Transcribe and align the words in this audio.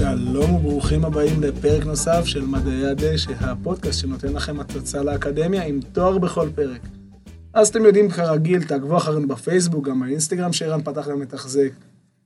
שלום 0.00 0.54
וברוכים 0.54 1.04
הבאים 1.04 1.42
לפרק 1.42 1.84
נוסף 1.86 2.24
של 2.24 2.44
מדעי 2.44 2.86
הדשא, 2.86 3.32
הפודקאסט 3.40 4.00
שנותן 4.00 4.32
לכם 4.32 4.60
הצצה 4.60 5.02
לאקדמיה 5.02 5.64
עם 5.64 5.80
תואר 5.92 6.18
בכל 6.18 6.48
פרק. 6.54 6.80
אז 7.54 7.68
אתם 7.68 7.84
יודעים 7.84 8.10
כרגיל, 8.10 8.62
תעקבו 8.62 8.96
אחרינו 8.96 9.28
בפייסבוק, 9.28 9.88
גם 9.88 10.00
באינסטגרם 10.00 10.52
שערן 10.52 10.82
פתח 10.82 11.08
להם 11.08 11.22
לתחזק. 11.22 11.70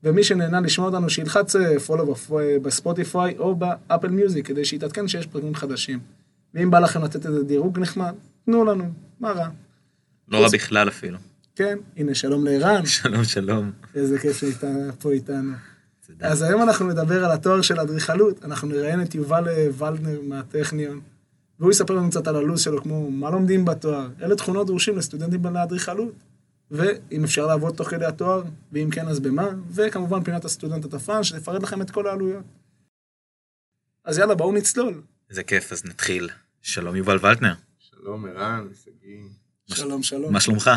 ומי 0.03 0.25
שנהנה 0.25 0.61
לשמוע 0.61 0.89
אותנו, 0.89 1.11
שילחץ 1.11 1.57
פולו 1.87 2.15
בספוטיפיי 2.63 3.35
או 3.39 3.55
באפל 3.55 4.09
מיוזיק, 4.09 4.47
כדי 4.47 4.65
שיתעדכן 4.65 5.09
שיש 5.09 5.27
פרקים 5.27 5.55
חדשים. 5.55 5.99
ואם 6.55 6.71
בא 6.71 6.79
לכם 6.79 7.05
לתת 7.05 7.27
איזה 7.27 7.45
דירוג 7.45 7.79
נחמד, 7.79 8.15
תנו 8.45 8.65
לנו, 8.65 8.85
מה 9.21 9.31
רע. 9.31 9.49
לא 10.29 10.39
רע 10.39 10.49
בכלל 10.53 10.89
אפילו. 10.89 11.19
כן, 11.57 11.79
הנה, 11.97 12.15
שלום 12.15 12.45
לערן, 12.45 12.87
שלום, 12.87 13.25
שלום. 13.25 13.71
איזה 13.95 14.19
כיף 14.19 14.37
שהיית 14.37 14.65
פה 14.99 15.13
איתנו. 15.13 15.53
אז 16.21 16.43
היום 16.43 16.63
אנחנו 16.63 16.89
נדבר 16.89 17.25
על 17.25 17.33
התואר 17.33 17.63
של 17.63 17.81
אדריכלות, 17.81 18.45
אנחנו 18.45 18.69
נראיין 18.69 19.03
את 19.03 19.15
יובל 19.15 19.49
אה, 19.49 19.69
ולדנר 19.79 20.21
מהטכניון, 20.23 21.01
והוא 21.59 21.71
יספר 21.71 21.95
לנו 21.95 22.11
קצת 22.11 22.27
על 22.27 22.37
הלו"ז 22.37 22.61
שלו, 22.61 22.83
כמו 22.83 23.11
מה 23.11 23.31
לומדים 23.31 23.65
בתואר, 23.65 24.09
אלה 24.23 24.37
תכונות 24.37 24.67
דרושים 24.67 24.97
לסטודנטים 24.97 25.45
לאדריכלות, 25.45 26.15
ואם 26.71 27.25
אפשר 27.25 27.47
לעבוד 27.47 27.75
תוך 27.77 27.91
כדי 27.91 28.05
התואר, 28.05 28.43
ואם 28.73 28.89
כן 28.93 29.09
אז 29.09 29.21
במה, 29.21 29.49
וכמובן 29.71 30.25
פינת 30.25 30.45
הסטודנט 30.45 30.85
התפן, 30.85 31.23
שתפרט 31.23 31.63
לכם 31.63 31.83
את 31.83 31.91
כל 31.91 32.07
העלויות. 32.07 32.45
אז 34.05 34.19
יאללה, 34.19 34.35
בואו 34.35 34.53
נצלול. 34.53 35.03
איזה 35.31 35.43
כיף, 35.43 35.73
אז 35.73 35.85
נתחיל. 35.85 36.29
שלום 36.63 36.97
יובל 36.97 37.19
ולטנר, 37.23 37.55
שלום 37.79 38.27
ערן, 38.27 38.67
ושגיא. 38.71 39.23
שלום, 39.67 40.03
שלום. 40.03 40.33
מה 40.33 40.41
שלומך? 40.41 40.71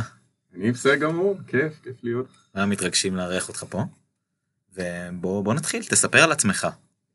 אני 0.55 0.71
בסדר 0.71 0.95
גמור, 0.95 1.37
כיף, 1.47 1.73
כיף 1.83 2.03
להיות. 2.03 2.27
אנחנו 2.55 2.71
מתרגשים 2.71 3.15
לארח 3.15 3.47
אותך 3.49 3.65
פה. 3.69 3.83
ובוא 4.77 5.43
בוא 5.43 5.53
נתחיל, 5.53 5.83
תספר 5.83 6.23
על 6.23 6.31
עצמך. 6.31 6.67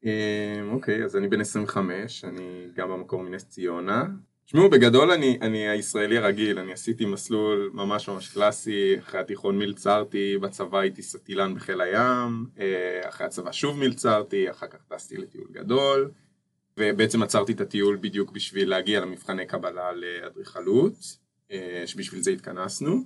אה, 0.07 0.61
אוקיי, 0.71 1.05
אז 1.05 1.17
אני 1.17 1.29
בן 1.29 1.41
25, 1.41 2.25
אני 2.25 2.67
גם 2.75 2.89
במקור 2.89 3.23
מנס 3.23 3.45
ציונה. 3.45 4.05
תשמעו, 4.45 4.71
בגדול 4.71 5.11
אני, 5.11 5.39
אני 5.43 5.69
הישראלי 5.69 6.19
הרגיל, 6.19 6.59
אני 6.59 6.73
עשיתי 6.73 7.05
מסלול 7.05 7.71
ממש 7.75 8.09
ממש 8.09 8.29
קלאסי, 8.29 8.99
אחרי 8.99 9.21
התיכון 9.21 9.59
מלצרתי, 9.59 10.39
בצבא 10.39 10.79
הייתי 10.79 11.03
סטילן 11.03 11.55
בחיל 11.55 11.81
הים, 11.81 12.47
אה, 12.59 13.09
אחרי 13.09 13.27
הצבא 13.27 13.53
שוב 13.53 13.79
מלצרתי, 13.79 14.51
אחר 14.51 14.67
כך 14.67 14.79
טסתי 14.89 15.17
לטיול 15.17 15.49
גדול, 15.53 16.11
ובעצם 16.79 17.23
עצרתי 17.23 17.53
את 17.53 17.61
הטיול 17.61 17.99
בדיוק 18.01 18.31
בשביל 18.31 18.71
להגיע 18.71 19.01
למבחני 19.01 19.47
קבלה 19.47 19.93
לאדריכלות, 19.93 20.95
אה, 21.53 21.83
שבשביל 21.87 22.23
זה 22.23 22.31
התכנסנו, 22.31 23.05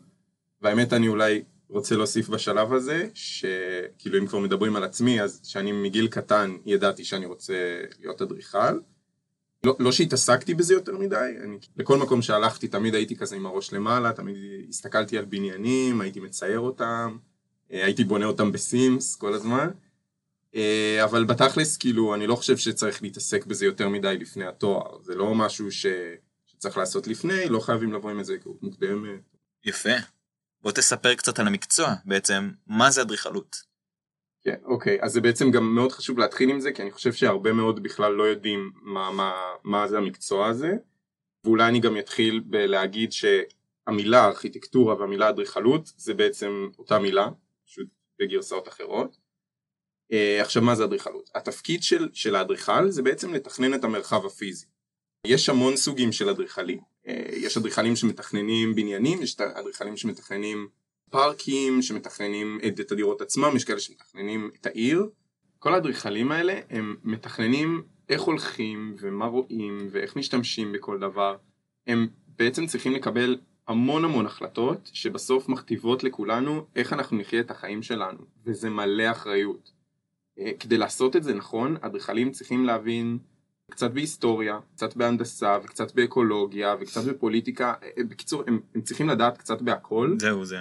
והאמת 0.63 0.93
אני 0.93 1.09
אולי 1.09 1.43
רוצה 1.69 1.97
להוסיף 1.97 2.29
בשלב 2.29 2.73
הזה, 2.73 3.09
שכאילו 3.15 4.19
אם 4.19 4.27
כבר 4.27 4.39
מדברים 4.39 4.77
על 4.77 4.85
עצמי, 4.85 5.23
אז 5.23 5.41
שאני 5.45 5.73
מגיל 5.73 6.09
קטן 6.09 6.57
ידעתי 6.67 7.05
שאני 7.05 7.27
רוצה 7.27 7.55
להיות 8.01 8.23
אדריכל. 8.23 8.79
לא, 9.65 9.77
לא 9.79 9.93
שהתעסקתי 9.93 10.55
בזה 10.55 10.75
יותר 10.75 10.97
מדי, 10.97 11.37
אני, 11.45 11.59
לכל 11.77 11.99
מקום 11.99 12.23
שהלכתי 12.23 12.69
תמיד 12.69 12.95
הייתי 12.95 13.17
כזה 13.17 13.37
עם 13.37 13.47
הראש 13.47 13.73
למעלה, 13.73 14.13
תמיד 14.13 14.37
הסתכלתי 14.69 15.19
על 15.19 15.25
בניינים, 15.25 16.01
הייתי 16.01 16.21
מצייר 16.21 16.61
אותם, 16.61 17.17
אה, 17.73 17.85
הייתי 17.85 18.05
בונה 18.05 18.27
אותם 18.27 18.53
בסימס 18.53 19.17
כל 19.17 19.35
הזמן. 19.35 19.69
אה, 20.55 21.01
אבל 21.05 21.25
בתכלס, 21.25 21.77
כאילו, 21.77 22.15
אני 22.15 22.27
לא 22.27 22.37
חושב 22.37 22.57
שצריך 22.57 23.03
להתעסק 23.03 23.47
בזה 23.47 23.67
יותר 23.67 23.89
מדי 23.89 24.17
לפני 24.21 24.47
התואר. 24.47 25.03
זה 25.03 25.15
לא 25.15 25.35
משהו 25.35 25.73
ש... 25.73 25.87
שצריך 26.47 26.77
לעשות 26.77 27.07
לפני, 27.07 27.49
לא 27.49 27.61
חייבים 27.61 27.93
לבוא 27.93 28.11
עם 28.11 28.19
איזה 28.19 28.33
היכרות 28.33 28.63
מוקדמת. 28.63 29.21
יפה. 29.65 30.16
בוא 30.67 30.73
תספר 30.73 31.15
קצת 31.15 31.39
על 31.39 31.47
המקצוע, 31.47 31.95
בעצם, 32.05 32.51
מה 32.67 32.91
זה 32.91 33.03
אדריכלות? 33.03 33.57
כן, 34.45 34.57
אוקיי, 34.65 34.99
אז 35.03 35.13
זה 35.13 35.21
בעצם 35.21 35.51
גם 35.51 35.75
מאוד 35.75 35.93
חשוב 35.93 36.19
להתחיל 36.19 36.51
עם 36.51 36.61
זה, 36.61 36.73
כי 36.73 36.83
אני 36.83 36.91
חושב 36.91 37.13
שהרבה 37.13 37.53
מאוד 37.53 37.83
בכלל 37.83 38.13
לא 38.13 38.23
יודעים 38.23 38.73
מה, 38.83 39.11
מה, 39.11 39.33
מה 39.65 39.89
זה 39.89 39.99
המקצוע 39.99 40.47
הזה, 40.47 40.73
ואולי 41.45 41.69
אני 41.69 41.81
גם 41.81 41.99
אתחיל 41.99 42.41
בלהגיד 42.47 43.13
שהמילה 43.13 44.25
ארכיטקטורה 44.25 45.01
והמילה 45.01 45.29
אדריכלות 45.29 45.93
זה 45.97 46.15
בעצם 46.15 46.69
אותה 46.79 46.99
מילה, 46.99 47.29
פשוט 47.67 47.89
בגרסאות 48.19 48.69
אחרות. 48.69 49.17
Uh, 50.13 50.43
עכשיו 50.43 50.63
מה 50.63 50.75
זה 50.75 50.85
אדריכלות? 50.85 51.31
התפקיד 51.35 51.83
של, 51.83 52.09
של 52.13 52.37
האדריכל 52.37 52.91
זה 52.91 53.03
בעצם 53.03 53.35
לתכנן 53.35 53.75
את 53.75 53.85
המרחב 53.85 54.27
הפיזי. 54.27 54.67
יש 55.27 55.49
המון 55.49 55.77
סוגים 55.77 56.13
של 56.13 56.29
אדריכלים. 56.29 56.79
אה, 57.09 57.23
יש 57.33 57.57
אדריכלים 57.57 57.97
שמתכננים 57.97 58.75
בניינים, 58.75 59.23
יש 59.23 59.41
אדריכלים 59.41 59.97
שמתכננים 59.97 60.69
פארקים, 61.11 61.83
שמתכננים 61.83 62.59
את 62.67 62.93
הדירות 62.93 63.21
עצמם, 63.21 63.53
יש 63.57 63.65
כאלה 63.65 63.81
שמתכננים 63.81 64.51
את 64.61 64.67
העיר. 64.67 65.09
כל 65.59 65.75
האדריכלים 65.75 66.33
האלה 66.33 66.61
הם 66.71 66.97
מתכננים 67.05 67.83
איך 68.09 68.23
הולכים 68.23 68.97
ומה 69.01 69.27
רואים 69.27 69.89
ואיך 69.91 70.17
משתמשים 70.17 70.73
בכל 70.73 70.99
דבר. 70.99 71.37
הם 71.87 72.09
בעצם 72.39 72.67
צריכים 72.67 72.93
לקבל 72.93 73.39
המון 73.69 74.05
המון 74.05 74.27
החלטות 74.27 74.91
שבסוף 74.93 75.49
מכתיבות 75.49 76.05
לכולנו 76.05 76.67
איך 76.77 76.93
אנחנו 76.93 77.17
נחיה 77.17 77.41
את 77.41 77.51
החיים 77.51 77.83
שלנו, 77.83 78.19
וזה 78.45 78.71
מלא 78.71 79.11
אחריות. 79.11 79.71
אה, 80.39 80.51
כדי 80.61 80.79
לעשות 80.79 81.17
את 81.17 81.23
זה 81.23 81.35
נכון, 81.35 81.77
אדריכלים 81.81 82.31
צריכים 82.31 82.65
להבין 82.65 83.19
קצת 83.71 83.91
בהיסטוריה, 83.91 84.59
קצת 84.75 84.97
בהנדסה 84.97 85.59
וקצת 85.65 85.95
באקולוגיה 85.95 86.75
וקצת 86.81 87.05
בפוליטיקה, 87.05 87.75
בקיצור 87.99 88.43
הם, 88.47 88.61
הם 88.75 88.81
צריכים 88.81 89.09
לדעת 89.09 89.39
קצת 89.39 89.63
בהכל. 89.63 90.17
זהו, 90.21 90.45
זה 90.45 90.59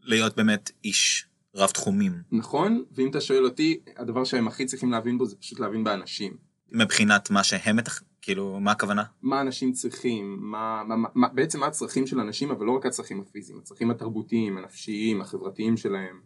להיות 0.00 0.36
באמת 0.36 0.70
איש 0.84 1.26
רב 1.54 1.70
תחומים. 1.70 2.12
נכון, 2.32 2.84
ואם 2.92 3.10
אתה 3.10 3.20
שואל 3.20 3.44
אותי, 3.44 3.80
הדבר 3.96 4.24
שהם 4.24 4.48
הכי 4.48 4.66
צריכים 4.66 4.92
להבין 4.92 5.18
בו 5.18 5.26
זה 5.26 5.36
פשוט 5.36 5.60
להבין 5.60 5.84
באנשים. 5.84 6.36
מבחינת 6.72 7.30
מה 7.30 7.44
שהם 7.44 7.76
מתכ... 7.76 8.02
כאילו, 8.22 8.60
מה 8.60 8.70
הכוונה? 8.70 9.04
מה 9.22 9.40
אנשים 9.40 9.72
צריכים, 9.72 10.36
מה, 10.40 10.82
מה, 10.86 11.08
מה, 11.14 11.28
בעצם 11.28 11.60
מה 11.60 11.66
הצרכים 11.66 12.06
של 12.06 12.20
אנשים, 12.20 12.50
אבל 12.50 12.66
לא 12.66 12.72
רק 12.72 12.86
הצרכים 12.86 13.20
הפיזיים, 13.20 13.58
הצרכים 13.58 13.90
התרבותיים, 13.90 14.58
הנפשיים, 14.58 15.20
החברתיים 15.20 15.76
שלהם. 15.76 16.20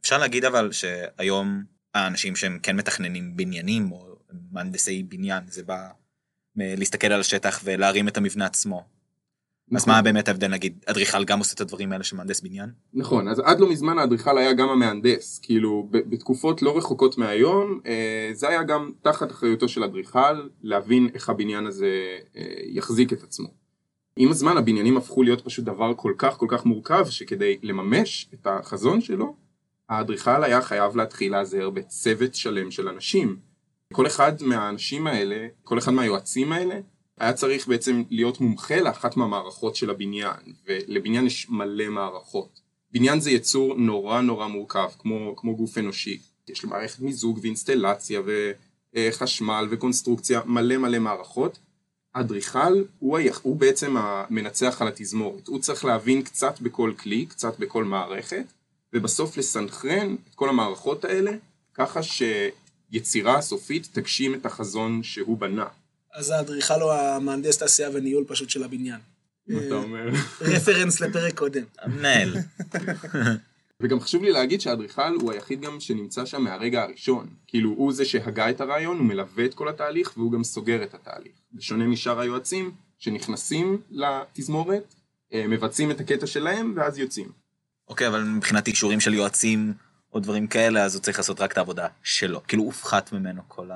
אפשר 0.00 0.18
להגיד 0.18 0.44
אבל 0.44 0.72
שהיום 0.72 1.62
האנשים 1.94 2.36
שהם 2.36 2.58
כן 2.62 2.76
מתכננים 2.76 3.36
בניינים 3.36 3.92
או 3.92 4.07
מהנדסי 4.52 5.02
בניין, 5.02 5.42
זה 5.48 5.62
בא 5.62 5.88
להסתכל 6.56 7.06
על 7.06 7.20
השטח 7.20 7.60
ולהרים 7.64 8.08
את 8.08 8.16
המבנה 8.16 8.46
עצמו. 8.46 8.84
אז 9.70 9.82
נכון. 9.82 9.94
מה 9.94 10.02
באמת 10.02 10.28
ההבדל 10.28 10.48
נגיד, 10.48 10.84
אדריכל 10.86 11.24
גם 11.24 11.38
עושה 11.38 11.54
את 11.54 11.60
הדברים 11.60 11.92
האלה 11.92 12.04
של 12.04 12.16
מהנדס 12.16 12.40
בניין? 12.40 12.70
נכון, 12.94 13.28
אז 13.28 13.38
עד 13.38 13.60
לא 13.60 13.70
מזמן 13.70 13.98
האדריכל 13.98 14.38
היה 14.38 14.52
גם 14.52 14.68
המהנדס, 14.68 15.38
כאילו 15.42 15.88
בתקופות 15.90 16.62
לא 16.62 16.76
רחוקות 16.76 17.18
מהיום, 17.18 17.80
אה, 17.86 18.30
זה 18.32 18.48
היה 18.48 18.62
גם 18.62 18.90
תחת 19.02 19.30
אחריותו 19.30 19.68
של 19.68 19.84
אדריכל, 19.84 20.48
להבין 20.62 21.08
איך 21.14 21.28
הבניין 21.28 21.66
הזה 21.66 21.90
אה, 22.36 22.42
יחזיק 22.66 23.12
את 23.12 23.22
עצמו. 23.22 23.48
עם 24.16 24.30
הזמן 24.30 24.56
הבניינים 24.56 24.96
הפכו 24.96 25.22
להיות 25.22 25.40
פשוט 25.40 25.64
דבר 25.64 25.92
כל 25.96 26.12
כך 26.18 26.36
כל 26.38 26.46
כך 26.48 26.66
מורכב, 26.66 27.06
שכדי 27.10 27.58
לממש 27.62 28.30
את 28.34 28.46
החזון 28.46 29.00
שלו, 29.00 29.36
האדריכל 29.88 30.44
היה 30.44 30.62
חייב 30.62 30.96
להתחיל 30.96 31.32
להיעזר 31.32 31.70
בצוות 31.70 32.34
שלם 32.34 32.70
של 32.70 32.88
אנשים. 32.88 33.47
כל 33.92 34.06
אחד 34.06 34.42
מהאנשים 34.42 35.06
האלה, 35.06 35.46
כל 35.64 35.78
אחד 35.78 35.92
מהיועצים 35.92 36.52
האלה, 36.52 36.80
היה 37.18 37.32
צריך 37.32 37.68
בעצם 37.68 38.02
להיות 38.10 38.40
מומחה 38.40 38.80
לאחת 38.80 39.16
מהמערכות 39.16 39.76
של 39.76 39.90
הבניין, 39.90 40.36
ולבניין 40.66 41.26
יש 41.26 41.50
מלא 41.50 41.88
מערכות. 41.88 42.60
בניין 42.92 43.20
זה 43.20 43.30
יצור 43.30 43.74
נורא 43.74 44.20
נורא 44.20 44.46
מורכב, 44.46 44.88
כמו, 44.98 45.34
כמו 45.36 45.56
גוף 45.56 45.78
אנושי. 45.78 46.18
יש 46.48 46.62
לו 46.62 46.70
מערכת 46.70 47.00
מיזוג 47.00 47.38
ואינסטלציה 47.42 48.20
וחשמל 48.94 49.66
וקונסטרוקציה, 49.70 50.40
מלא 50.44 50.76
מלא 50.76 50.98
מערכות. 50.98 51.58
אדריכל 52.12 52.84
הוא, 52.98 53.16
היח, 53.18 53.40
הוא 53.42 53.56
בעצם 53.56 53.96
המנצח 53.96 54.82
על 54.82 54.88
התזמורת, 54.88 55.48
הוא 55.48 55.58
צריך 55.58 55.84
להבין 55.84 56.22
קצת 56.22 56.60
בכל 56.60 56.92
כלי, 56.98 57.26
קצת 57.26 57.58
בכל 57.58 57.84
מערכת, 57.84 58.44
ובסוף 58.92 59.36
לסנכרן 59.36 60.16
את 60.30 60.34
כל 60.34 60.48
המערכות 60.48 61.04
האלה, 61.04 61.30
ככה 61.74 62.02
שיצירה 62.92 63.38
הסופית 63.38 63.88
תגשים 63.92 64.34
את 64.34 64.46
החזון 64.46 65.02
שהוא 65.02 65.38
בנה. 65.38 65.66
אז 66.14 66.30
האדריכל 66.30 66.80
הוא 66.80 66.92
המהנדס 66.92 67.58
תעשייה 67.58 67.88
וניהול 67.92 68.24
פשוט 68.28 68.50
של 68.50 68.64
הבניין. 68.64 69.00
מה 69.48 69.58
אתה 69.66 69.74
אומר? 69.74 70.10
רפרנס 70.40 71.00
לפרק 71.00 71.38
קודם. 71.38 71.62
המנהל. 71.78 72.34
וגם 73.80 74.00
חשוב 74.00 74.22
לי 74.22 74.32
להגיד 74.32 74.60
שהאדריכל 74.60 75.14
הוא 75.20 75.32
היחיד 75.32 75.60
גם 75.60 75.80
שנמצא 75.80 76.26
שם 76.26 76.42
מהרגע 76.42 76.82
הראשון. 76.82 77.28
כאילו 77.46 77.70
הוא 77.70 77.92
זה 77.92 78.04
שהגה 78.04 78.50
את 78.50 78.60
הרעיון, 78.60 78.98
הוא 78.98 79.06
מלווה 79.06 79.44
את 79.44 79.54
כל 79.54 79.68
התהליך 79.68 80.12
והוא 80.16 80.32
גם 80.32 80.44
סוגר 80.44 80.82
את 80.82 80.94
התהליך. 80.94 81.32
בשונה 81.52 81.86
משאר 81.86 82.20
היועצים 82.20 82.70
שנכנסים 82.98 83.80
לתזמורת, 83.90 84.94
אה, 85.32 85.44
מבצעים 85.48 85.90
את 85.90 86.00
הקטע 86.00 86.26
שלהם 86.26 86.72
ואז 86.76 86.98
יוצאים. 86.98 87.28
אוקיי, 87.88 88.08
אבל 88.08 88.22
מבחינת 88.22 88.68
אישורים 88.68 89.00
של 89.00 89.14
יועצים 89.14 89.72
או 90.12 90.20
דברים 90.20 90.46
כאלה, 90.46 90.84
אז 90.84 90.94
הוא 90.94 91.02
צריך 91.02 91.18
לעשות 91.18 91.40
רק 91.40 91.52
את 91.52 91.58
העבודה 91.58 91.88
שלו. 92.02 92.40
כאילו 92.48 92.62
הופחת 92.62 93.12
ממנו 93.12 93.42
כל 93.48 93.70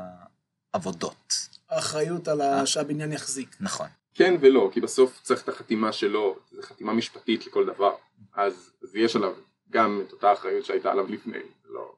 העבודות. 0.75 1.34
האחריות 1.70 2.29
על 2.29 2.40
ה- 2.40 2.67
שהבניין 2.67 3.12
יחזיק. 3.12 3.56
נכון. 3.61 3.87
כן 4.14 4.34
ולא, 4.40 4.70
כי 4.73 4.81
בסוף 4.81 5.20
צריך 5.23 5.43
את 5.43 5.49
החתימה 5.49 5.93
שלו, 5.93 6.37
זו 6.52 6.62
חתימה 6.62 6.93
משפטית 6.93 7.46
לכל 7.46 7.67
דבר. 7.67 7.94
אז, 8.34 8.70
אז 8.82 8.96
יש 8.96 9.17
עליו 9.17 9.32
גם 9.70 10.02
את 10.06 10.12
אותה 10.12 10.32
אחריות 10.32 10.64
שהייתה 10.64 10.90
עליו 10.93 11.06
לפני, 11.06 11.38
זה 11.62 11.69
לא, 11.70 11.94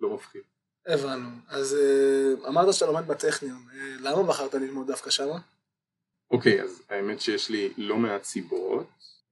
לא 0.00 0.14
מפחיד. 0.14 0.40
הבנו. 0.86 1.28
אז 1.48 1.74
אה, 1.74 2.48
אמרת 2.48 2.74
שאתה 2.74 2.86
לומד 2.86 3.06
בטכניון. 3.06 3.62
אה, 3.74 3.94
למה 4.00 4.22
בחרת 4.22 4.54
ללמוד 4.54 4.86
דווקא 4.86 5.10
שמה? 5.10 5.38
אוקיי, 6.30 6.62
אז 6.62 6.82
האמת 6.90 7.20
שיש 7.20 7.50
לי 7.50 7.72
לא 7.76 7.96
מעט 7.96 8.24
סיבות. 8.24 8.86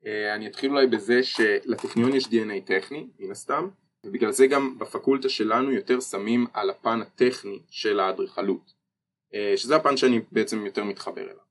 אה, 0.06 0.35
אני 0.35 0.47
אתחיל 0.47 0.70
אולי 0.70 0.87
בזה 0.87 1.23
שלטכניון 1.23 2.14
יש 2.14 2.25
DNA 2.25 2.67
טכני, 2.67 3.06
מן 3.19 3.31
הסתם, 3.31 3.69
ובגלל 4.06 4.32
זה 4.32 4.47
גם 4.47 4.79
בפקולטה 4.79 5.29
שלנו 5.29 5.73
יותר 5.73 6.00
שמים 6.00 6.47
על 6.53 6.70
הפן 6.70 7.00
הטכני 7.03 7.58
של 7.70 8.00
האדריכלות, 8.00 8.75
אה, 9.35 9.53
שזה 9.56 9.76
הפן 9.76 9.97
שאני 9.97 10.20
בעצם 10.32 10.67
יותר 10.67 10.85
מתחבר 10.85 11.23
אליו. 11.23 11.47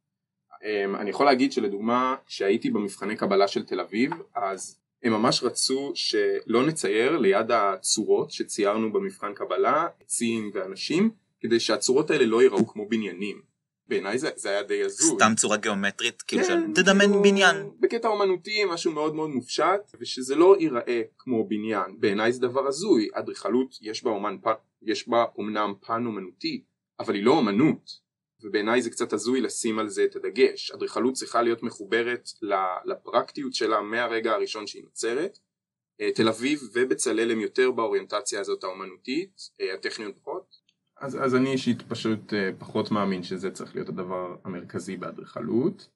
אה, 0.63 0.85
אני 1.01 1.09
יכול 1.09 1.25
להגיד 1.25 1.51
שלדוגמה, 1.51 2.15
כשהייתי 2.27 2.69
במבחני 2.69 3.15
קבלה 3.15 3.47
של 3.47 3.65
תל 3.65 3.79
אביב, 3.79 4.11
אז 4.35 4.79
הם 5.03 5.13
ממש 5.13 5.43
רצו 5.43 5.91
שלא 5.95 6.65
נצייר 6.67 7.17
ליד 7.17 7.51
הצורות 7.51 8.31
שציירנו 8.31 8.93
במבחן 8.93 9.33
קבלה, 9.33 9.87
עצים 10.01 10.51
ואנשים, 10.53 11.09
כדי 11.39 11.59
שהצורות 11.59 12.11
האלה 12.11 12.25
לא 12.25 12.41
ייראו 12.41 12.67
כמו 12.67 12.89
בניינים. 12.89 13.41
בעיניי 13.87 14.17
זה, 14.17 14.29
זה 14.35 14.49
היה 14.49 14.63
די 14.63 14.83
הזוי. 14.83 15.15
סתם 15.15 15.33
צורה 15.35 15.57
גיאומטרית, 15.57 16.21
כאילו 16.21 16.43
של 16.43 16.53
כן, 16.53 16.73
תדמיין 16.73 17.09
כאילו, 17.09 17.23
בניין. 17.23 17.69
בקטע 17.79 18.07
אומנותי 18.07 18.65
משהו 18.65 18.91
מאוד 18.91 19.15
מאוד 19.15 19.29
מופשט 19.29 19.95
ושזה 19.99 20.35
לא 20.35 20.55
ייראה 20.59 21.01
כמו 21.17 21.47
בניין. 21.47 21.99
בעיניי 21.99 22.33
זה 22.33 22.41
דבר 22.41 22.67
הזוי. 22.67 23.07
אדריכלות 23.13 23.75
יש 23.81 24.03
בה 24.03 24.11
אומן 24.11 24.37
פ... 24.43 24.47
יש 24.81 25.07
בה 25.07 25.25
אומנם 25.37 25.73
פן 25.81 26.05
אומנותי 26.05 26.63
אבל 26.99 27.15
היא 27.15 27.23
לא 27.23 27.31
אומנות. 27.31 28.05
ובעיניי 28.43 28.81
זה 28.81 28.89
קצת 28.89 29.13
הזוי 29.13 29.41
לשים 29.41 29.79
על 29.79 29.89
זה 29.89 30.05
את 30.05 30.15
הדגש. 30.15 30.71
אדריכלות 30.71 31.13
צריכה 31.13 31.41
להיות 31.41 31.63
מחוברת 31.63 32.29
לפרקטיות 32.85 33.53
שלה 33.53 33.81
מהרגע 33.81 34.31
הראשון 34.31 34.67
שהיא 34.67 34.83
נוצרת. 34.83 35.37
אה, 36.01 36.11
תל 36.11 36.27
אביב 36.27 36.59
ובצלאל 36.73 37.31
הם 37.31 37.39
יותר 37.39 37.71
באוריינטציה 37.71 38.39
הזאת 38.39 38.63
האומנותית 38.63 39.41
אה, 39.61 39.73
הטכניון 39.73 40.11
פחות 40.13 40.44
אז, 40.97 41.23
אז 41.23 41.35
אני 41.35 41.51
אישית 41.51 41.81
פשוט 41.81 42.33
אה, 42.33 42.49
פחות 42.57 42.91
מאמין 42.91 43.23
שזה 43.23 43.51
צריך 43.51 43.75
להיות 43.75 43.89
הדבר 43.89 44.35
המרכזי 44.43 44.97
באדריכלות. 44.97 45.89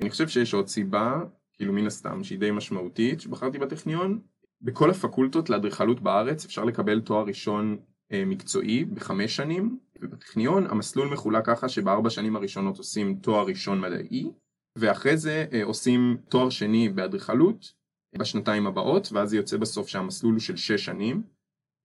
אני 0.00 0.10
חושב 0.10 0.28
שיש 0.28 0.54
עוד 0.54 0.68
סיבה, 0.68 1.20
כאילו 1.52 1.72
מן 1.72 1.86
הסתם, 1.86 2.24
שהיא 2.24 2.38
די 2.38 2.50
משמעותית, 2.50 3.20
שבחרתי 3.20 3.58
בטכניון. 3.58 4.20
בכל 4.60 4.90
הפקולטות 4.90 5.50
לאדריכלות 5.50 6.00
בארץ 6.00 6.44
אפשר 6.44 6.64
לקבל 6.64 7.00
תואר 7.00 7.24
ראשון 7.24 7.78
אה, 8.12 8.24
מקצועי 8.26 8.84
בחמש 8.84 9.36
שנים, 9.36 9.78
ובטכניון 10.00 10.66
המסלול 10.66 11.08
מחולק 11.08 11.46
ככה 11.46 11.68
שבארבע 11.68 12.10
שנים 12.10 12.36
הראשונות 12.36 12.78
עושים 12.78 13.14
תואר 13.14 13.46
ראשון 13.46 13.80
מדעי, 13.80 14.30
ואחרי 14.78 15.16
זה 15.16 15.46
אה, 15.52 15.64
עושים 15.64 16.16
תואר 16.28 16.50
שני 16.50 16.88
באדריכלות 16.88 17.72
בשנתיים 18.18 18.66
הבאות, 18.66 19.12
ואז 19.12 19.30
זה 19.30 19.36
יוצא 19.36 19.56
בסוף 19.56 19.88
שהמסלול 19.88 20.32
הוא 20.32 20.40
של 20.40 20.56
שש 20.56 20.84
שנים, 20.84 21.22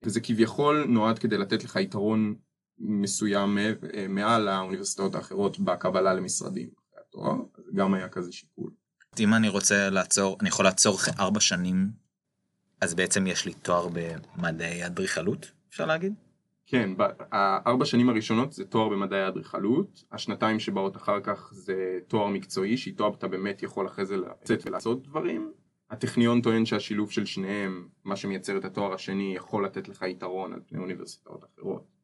וזה 0.04 0.22
כביכול 0.22 0.86
נועד 0.88 1.20
כדי 1.20 1.38
לתת 1.38 1.64
לך 1.64 1.76
יתרון 1.76 2.36
מסוים 2.80 3.58
אה, 3.58 4.08
מעל 4.10 4.48
האוניברסיטאות 4.48 5.16
האחרות 5.16 5.60
בקבלה 5.60 6.14
למשרדים. 6.14 6.70
התואר, 7.00 7.36
אז 7.58 7.64
גם 7.76 7.94
היה 7.94 8.10
כזה 8.10 8.32
שיקול. 8.32 8.72
אם 9.20 9.34
אני 9.34 9.50
רוצה 9.50 9.90
לעצור, 9.90 10.38
אני 10.42 10.50
יכול 10.50 10.66
לעצור 10.66 10.96
אחרי 10.96 11.14
ארבע 11.20 11.40
שנים, 11.40 11.90
אז 12.82 12.96
בעצם 12.96 13.28
יש 13.28 13.46
לי 13.46 13.54
תואר 13.54 13.88
במדעי 13.94 14.86
אדריכלות, 14.86 15.52
אפשר 15.70 15.86
להגיד? 15.86 16.14
כן, 16.66 16.90
הארבע 17.32 17.86
שנים 17.86 18.10
הראשונות 18.10 18.54
זה 18.54 18.66
תואר 18.66 18.90
במדעי 18.90 19.22
האדריכלות, 19.22 20.04
השנתיים 20.12 20.60
שבאות 20.60 20.98
אחר 20.98 21.20
כך 21.22 21.54
זה 21.54 22.00
תואר 22.08 22.28
מקצועי, 22.28 22.78
שאיתו 22.78 23.14
אתה 23.18 23.28
באמת 23.28 23.64
יכול 23.64 23.88
אחרי 23.88 24.06
זה 24.06 24.18
לצאת 24.18 24.68
ולעשות 24.68 25.04
דברים. 25.04 25.52
הטכניון 25.90 26.42
טוען 26.42 26.66
שהשילוב 26.66 27.12
של 27.12 27.26
שניהם, 27.26 27.88
מה 28.04 28.16
שמייצר 28.16 28.58
את 28.58 28.66
התואר 28.66 28.94
השני, 28.94 29.36
יכול 29.36 29.66
לתת 29.66 29.88
לך 29.88 30.02
יתרון 30.02 30.54
על 30.54 30.60
פני 30.68 30.80
אוניברסיטאות 30.80 31.44
אחרות. 31.44 31.97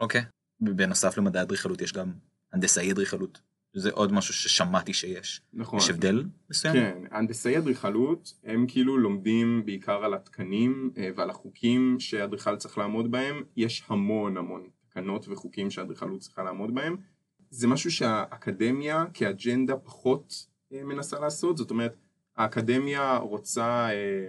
אוקיי. 0.00 0.22
בנוסף 0.60 1.18
למדעי 1.18 1.42
אדריכלות 1.42 1.80
יש 1.80 1.92
גם 1.92 2.12
הנדסאי 2.52 2.92
אדריכלות. 2.92 3.40
זה 3.76 3.90
עוד 3.90 4.12
משהו 4.12 4.34
ששמעתי 4.34 4.92
שיש. 4.92 5.42
נכון. 5.52 5.78
יש 5.78 5.90
הבדל 5.90 6.24
מסוים? 6.50 6.74
כן, 6.74 6.98
הנדסאי 7.10 7.58
אדריכלות 7.58 8.34
הם 8.44 8.66
כאילו 8.68 8.98
לומדים 8.98 9.62
בעיקר 9.66 10.04
על 10.04 10.14
התקנים 10.14 10.90
אה, 10.96 11.10
ועל 11.16 11.30
החוקים 11.30 11.96
שאדריכל 12.00 12.56
צריך 12.56 12.78
לעמוד 12.78 13.10
בהם. 13.10 13.42
יש 13.56 13.84
המון 13.88 14.36
המון 14.36 14.68
תקנות 14.88 15.28
וחוקים 15.28 15.70
שאדריכלות 15.70 16.20
צריכה 16.20 16.42
לעמוד 16.42 16.74
בהם. 16.74 16.96
זה 17.50 17.66
משהו 17.66 17.90
שהאקדמיה 17.90 19.04
כאג'נדה 19.14 19.76
פחות 19.76 20.46
אה, 20.72 20.84
מנסה 20.84 21.18
לעשות, 21.20 21.56
זאת 21.56 21.70
אומרת 21.70 21.96
האקדמיה 22.36 23.16
רוצה 23.16 23.88
אה, 23.90 24.28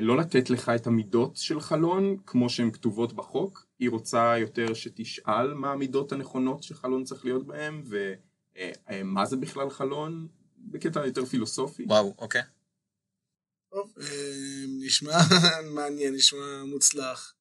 לא 0.00 0.16
לתת 0.16 0.50
לך 0.50 0.68
את 0.68 0.86
המידות 0.86 1.36
של 1.36 1.60
חלון 1.60 2.16
כמו 2.26 2.50
שהן 2.50 2.70
כתובות 2.70 3.12
בחוק, 3.12 3.66
היא 3.78 3.90
רוצה 3.90 4.38
יותר 4.38 4.74
שתשאל 4.74 5.54
מה 5.54 5.72
המידות 5.72 6.12
הנכונות 6.12 6.62
שחלון 6.62 7.04
צריך 7.04 7.24
להיות 7.24 7.46
בהן 7.46 7.82
ומה 7.86 9.20
אה, 9.20 9.26
זה 9.26 9.36
בכלל 9.36 9.70
חלון 9.70 10.28
בקטע 10.58 11.06
יותר 11.06 11.24
פילוסופי. 11.24 11.84
וואו, 11.88 12.14
אוקיי. 12.18 12.42
טוב, 13.70 13.92
אה, 14.00 14.64
נשמע 14.80 15.18
מעניין, 15.74 16.14
נשמע 16.14 16.64
מוצלח. 16.64 17.34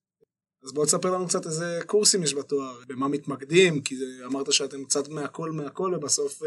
אז 0.63 0.73
בוא 0.73 0.85
תספר 0.85 1.11
לנו 1.11 1.27
קצת 1.27 1.45
איזה 1.45 1.79
קורסים 1.85 2.23
יש 2.23 2.33
בתואר, 2.33 2.79
במה 2.87 3.07
מתמקדים, 3.07 3.81
כי 3.81 3.95
אמרת 4.25 4.53
שאתם 4.53 4.85
קצת 4.85 5.07
מהכל 5.07 5.51
מהכל, 5.51 5.93
ובסוף 5.95 6.41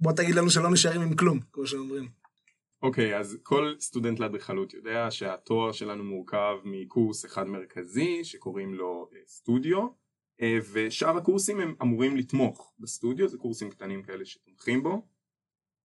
בוא 0.00 0.12
תגיד 0.12 0.34
לנו 0.34 0.50
שלא 0.50 0.70
נשארים 0.70 1.00
עם 1.00 1.16
כלום, 1.16 1.40
כמו 1.52 1.66
שאומרים. 1.66 2.25
אוקיי, 2.82 3.14
okay, 3.14 3.20
אז 3.20 3.38
כל 3.42 3.74
סטודנט 3.78 4.18
לאדריכלות 4.18 4.74
יודע 4.74 5.10
שהתואר 5.10 5.72
שלנו 5.72 6.04
מורכב 6.04 6.56
מקורס 6.64 7.24
אחד 7.24 7.46
מרכזי 7.46 8.24
שקוראים 8.24 8.74
לו 8.74 9.10
אה, 9.14 9.18
סטודיו 9.26 9.88
אה, 10.40 10.58
ושאר 10.72 11.16
הקורסים 11.16 11.60
הם 11.60 11.74
אמורים 11.82 12.16
לתמוך 12.16 12.74
בסטודיו, 12.78 13.28
זה 13.28 13.38
קורסים 13.38 13.70
קטנים 13.70 14.02
כאלה 14.02 14.24
שתומכים 14.24 14.82
בו. 14.82 15.06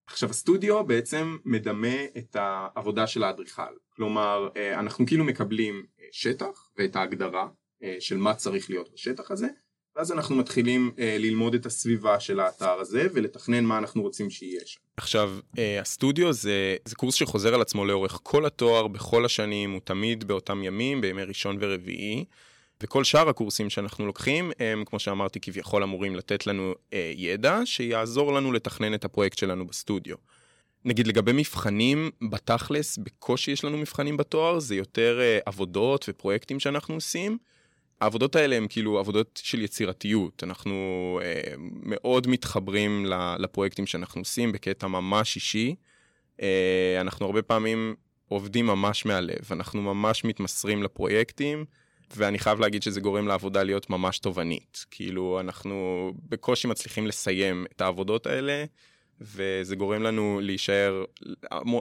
עכשיו 0.06 0.30
הסטודיו 0.30 0.84
בעצם 0.84 1.36
מדמה 1.44 2.04
את 2.18 2.36
העבודה 2.36 3.06
של 3.06 3.24
האדריכל, 3.24 3.76
כלומר 3.88 4.48
אה, 4.56 4.80
אנחנו 4.80 5.06
כאילו 5.06 5.24
מקבלים 5.24 5.86
שטח 6.12 6.70
ואת 6.78 6.96
ההגדרה 6.96 7.48
של 8.00 8.16
מה 8.16 8.34
צריך 8.34 8.70
להיות 8.70 8.92
בשטח 8.92 9.30
הזה 9.30 9.48
ואז 9.96 10.12
אנחנו 10.12 10.36
מתחילים 10.36 10.92
אה, 10.98 11.16
ללמוד 11.18 11.54
את 11.54 11.66
הסביבה 11.66 12.20
של 12.20 12.40
האתר 12.40 12.80
הזה 12.80 13.06
ולתכנן 13.14 13.64
מה 13.64 13.78
אנחנו 13.78 14.02
רוצים 14.02 14.30
שיהיה 14.30 14.60
שם. 14.64 14.80
עכשיו, 14.96 15.38
אה, 15.58 15.80
הסטודיו 15.80 16.32
זה, 16.32 16.76
זה 16.84 16.96
קורס 16.96 17.14
שחוזר 17.14 17.54
על 17.54 17.60
עצמו 17.60 17.84
לאורך 17.84 18.20
כל 18.22 18.46
התואר, 18.46 18.88
בכל 18.88 19.24
השנים, 19.24 19.70
הוא 19.70 19.80
תמיד 19.84 20.24
באותם 20.24 20.62
ימים, 20.64 21.00
בימי 21.00 21.22
ראשון 21.22 21.56
ורביעי. 21.60 22.24
וכל 22.82 23.04
שאר 23.04 23.28
הקורסים 23.28 23.70
שאנחנו 23.70 24.06
לוקחים 24.06 24.52
הם, 24.58 24.84
כמו 24.84 24.98
שאמרתי, 24.98 25.40
כביכול 25.40 25.82
אמורים 25.82 26.16
לתת 26.16 26.46
לנו 26.46 26.74
אה, 26.92 27.12
ידע 27.16 27.60
שיעזור 27.64 28.32
לנו 28.32 28.52
לתכנן 28.52 28.94
את 28.94 29.04
הפרויקט 29.04 29.38
שלנו 29.38 29.66
בסטודיו. 29.66 30.16
נגיד 30.84 31.06
לגבי 31.06 31.32
מבחנים, 31.32 32.10
בתכלס, 32.30 32.98
בקושי 32.98 33.50
יש 33.50 33.64
לנו 33.64 33.78
מבחנים 33.78 34.16
בתואר, 34.16 34.58
זה 34.58 34.74
יותר 34.74 35.20
אה, 35.20 35.38
עבודות 35.46 36.04
ופרויקטים 36.08 36.60
שאנחנו 36.60 36.94
עושים. 36.94 37.38
העבודות 38.02 38.36
האלה 38.36 38.56
הן 38.56 38.66
כאילו 38.68 38.98
עבודות 38.98 39.40
של 39.44 39.60
יצירתיות, 39.60 40.44
אנחנו 40.44 41.20
אה, 41.22 41.54
מאוד 41.82 42.26
מתחברים 42.26 43.06
לפרויקטים 43.38 43.86
שאנחנו 43.86 44.20
עושים 44.20 44.52
בקטע 44.52 44.86
ממש 44.86 45.36
אישי. 45.36 45.74
אה, 46.42 46.98
אנחנו 47.00 47.26
הרבה 47.26 47.42
פעמים 47.42 47.94
עובדים 48.28 48.66
ממש 48.66 49.06
מהלב, 49.06 49.38
אנחנו 49.50 49.82
ממש 49.82 50.24
מתמסרים 50.24 50.82
לפרויקטים, 50.82 51.64
ואני 52.16 52.38
חייב 52.38 52.60
להגיד 52.60 52.82
שזה 52.82 53.00
גורם 53.00 53.26
לעבודה 53.28 53.62
להיות 53.62 53.90
ממש 53.90 54.18
תובענית. 54.18 54.86
כאילו, 54.90 55.40
אנחנו 55.40 56.12
בקושי 56.28 56.68
מצליחים 56.68 57.06
לסיים 57.06 57.66
את 57.76 57.80
העבודות 57.80 58.26
האלה, 58.26 58.64
וזה 59.20 59.76
גורם 59.76 60.02
לנו 60.02 60.40
להישאר 60.42 61.04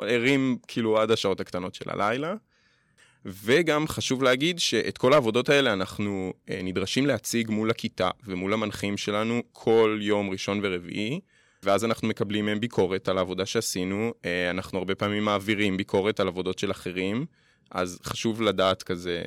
ערים 0.02 0.58
כאילו 0.68 1.00
עד 1.02 1.12
השעות 1.12 1.40
הקטנות 1.40 1.76
של 1.76 1.90
הלילה. 1.90 2.36
וגם 3.26 3.88
חשוב 3.88 4.24
להגיד 4.24 4.60
שאת 4.60 4.98
כל 4.98 5.14
העבודות 5.14 5.50
האלה 5.50 5.74
אנחנו 5.74 6.34
אה, 6.50 6.60
נדרשים 6.64 7.06
להציג 7.06 7.50
מול 7.50 7.70
הכיתה 7.70 8.10
ומול 8.26 8.54
המנחים 8.54 8.98
שלנו 8.98 9.42
כל 9.52 10.00
יום 10.02 10.30
ראשון 10.30 10.60
ורביעי, 10.64 11.20
ואז 11.64 11.86
אנחנו 11.86 12.08
מקבלים 12.08 12.46
מהם 12.46 12.60
ביקורת 12.60 13.08
על 13.10 13.18
העבודה 13.18 13.46
שעשינו, 13.46 14.14
אה, 14.26 14.50
אנחנו 14.50 14.80
הרבה 14.80 14.96
פעמים 14.96 15.24
מעבירים 15.26 15.78
ביקורת 15.78 16.20
על 16.20 16.28
עבודות 16.28 16.60
של 16.60 16.72
אחרים, 16.72 17.26
אז 17.72 18.00
חשוב 18.04 18.42
לדעת 18.42 18.84
כזה 18.84 19.22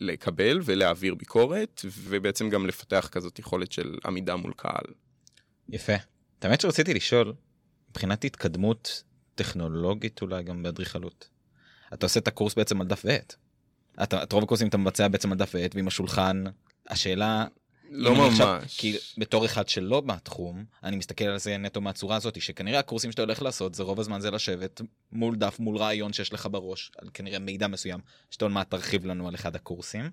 לקבל 0.00 0.60
ולהעביר 0.64 1.14
ביקורת, 1.14 1.80
ובעצם 1.84 2.50
גם 2.50 2.66
לפתח 2.66 3.08
כזאת 3.12 3.38
יכולת 3.38 3.72
של 3.72 3.98
עמידה 4.04 4.36
מול 4.36 4.52
קהל. 4.56 4.84
יפה. 5.68 5.92
האמת 6.42 6.60
שרציתי 6.60 6.94
לשאול, 6.94 7.32
מבחינת 7.90 8.24
התקדמות 8.24 9.02
טכנולוגית 9.34 10.22
אולי 10.22 10.42
גם 10.42 10.62
באדריכלות. 10.62 11.35
אתה 11.94 12.06
עושה 12.06 12.20
את 12.20 12.28
הקורס 12.28 12.54
בעצם 12.54 12.80
על 12.80 12.86
דף 12.86 13.02
ועט. 13.04 13.34
אתה, 14.02 14.22
את 14.22 14.32
רוב 14.32 14.44
הקורסים 14.44 14.68
אתה 14.68 14.78
מבצע 14.78 15.08
בעצם 15.08 15.32
על 15.32 15.38
דף 15.38 15.50
ועט 15.54 15.74
ועם 15.74 15.88
השולחן. 15.88 16.44
השאלה... 16.88 17.44
לא 17.90 18.14
ממש. 18.14 18.32
עכשיו, 18.32 18.62
כי 18.68 18.96
בתור 19.18 19.44
אחד 19.44 19.68
שלא 19.68 20.00
בתחום, 20.00 20.64
אני 20.84 20.96
מסתכל 20.96 21.24
על 21.24 21.38
זה 21.38 21.56
נטו 21.56 21.80
מהצורה 21.80 22.16
הזאת, 22.16 22.42
שכנראה 22.42 22.78
הקורסים 22.78 23.10
שאתה 23.10 23.22
הולך 23.22 23.42
לעשות, 23.42 23.74
זה 23.74 23.82
רוב 23.82 24.00
הזמן 24.00 24.20
זה 24.20 24.30
לשבת 24.30 24.80
מול 25.12 25.36
דף, 25.36 25.56
מול 25.58 25.76
רעיון 25.76 26.12
שיש 26.12 26.32
לך 26.32 26.48
בראש, 26.50 26.90
על 26.98 27.08
כנראה 27.14 27.38
מידע 27.38 27.66
מסוים, 27.66 28.00
שאתה 28.30 28.44
עוד 28.44 28.52
מעט 28.52 28.70
תרחיב 28.70 29.06
לנו 29.06 29.28
על 29.28 29.34
אחד 29.34 29.56
הקורסים. 29.56 30.10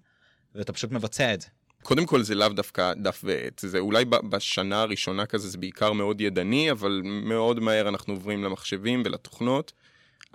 ואתה 0.56 0.74
פשוט 0.74 0.92
מבצע 0.92 1.34
את 1.34 1.42
זה. 1.42 1.48
קודם 1.84 2.06
כל 2.06 2.24
זה 2.24 2.36
לאו 2.36 2.50
דווקא 2.50 2.94
דף 2.94 3.22
ועט, 3.24 3.60
זה 3.60 3.80
אולי 3.80 4.06
בשנה 4.06 4.82
הראשונה 4.82 5.25
כזה 5.25 5.50
זה 5.50 5.58
בעיקר 5.58 5.94
מאוד 5.94 6.22
ידני, 6.22 6.72
אבל 6.72 7.01
מאוד 7.03 7.60
מהר 7.60 7.89
אנחנו 7.89 8.13
עוברים 8.13 8.44
למחשבים 8.44 9.03
ולתוכנות. 9.06 9.74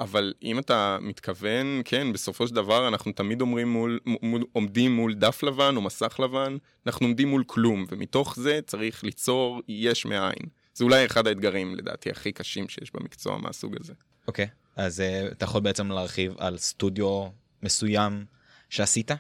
אבל 0.01 0.33
אם 0.43 0.59
אתה 0.59 0.99
מתכוון, 1.01 1.83
כן, 1.85 2.13
בסופו 2.13 2.47
של 2.47 2.55
דבר 2.55 2.89
אנחנו 2.89 3.13
תמיד 3.13 3.41
אומרים 3.41 3.73
מול, 3.73 4.01
מול, 4.23 4.45
עומדים 4.53 4.97
מול 4.97 5.15
דף 5.15 5.43
לבן 5.43 5.77
או 5.77 5.81
מסך 5.81 6.21
לבן, 6.21 6.57
אנחנו 6.87 7.07
עומדים 7.07 7.29
מול 7.29 7.45
כלום, 7.47 7.85
ומתוך 7.91 8.37
זה 8.37 8.61
צריך 8.67 9.05
ליצור 9.05 9.63
יש 9.69 10.07
מאין. 10.07 10.49
זה 10.75 10.85
אולי 10.85 11.07
אחד 11.07 11.27
האתגרים, 11.27 11.75
לדעתי, 11.75 12.11
הכי 12.11 12.33
קשים 12.33 12.69
שיש 12.69 12.95
במקצוע 12.95 13.39
מהסוג 13.39 13.77
הזה. 13.81 13.93
אוקיי, 14.29 14.45
okay. 14.45 14.49
אז 14.77 15.01
uh, 15.01 15.33
אתה 15.33 15.45
יכול 15.45 15.61
בעצם 15.61 15.91
להרחיב 15.91 16.35
על 16.39 16.59
סטודיו 16.59 17.29
מסוים 17.63 18.25
שעשית? 18.71 19.11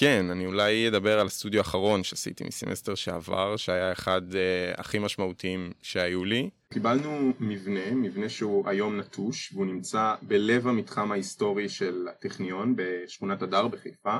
כן, 0.00 0.30
אני 0.30 0.46
אולי 0.46 0.88
אדבר 0.88 1.20
על 1.20 1.26
הסטודיו 1.26 1.58
האחרון 1.60 2.04
שעשיתי 2.04 2.44
מסמסטר 2.44 2.94
שעבר, 2.94 3.56
שהיה 3.56 3.92
אחד 3.92 4.22
uh, 4.32 4.80
הכי 4.80 4.98
משמעותיים 4.98 5.72
שהיו 5.82 6.24
לי. 6.24 6.50
קיבלנו 6.72 7.32
מבנה, 7.40 7.90
מבנה 7.90 8.28
שהוא 8.28 8.68
היום 8.68 8.96
נטוש, 8.96 9.52
והוא 9.52 9.66
נמצא 9.66 10.14
בלב 10.22 10.68
המתחם 10.68 11.12
ההיסטורי 11.12 11.68
של 11.68 12.08
הטכניון 12.10 12.74
בשכונת 12.76 13.42
הדר 13.42 13.68
בחיפה, 13.68 14.18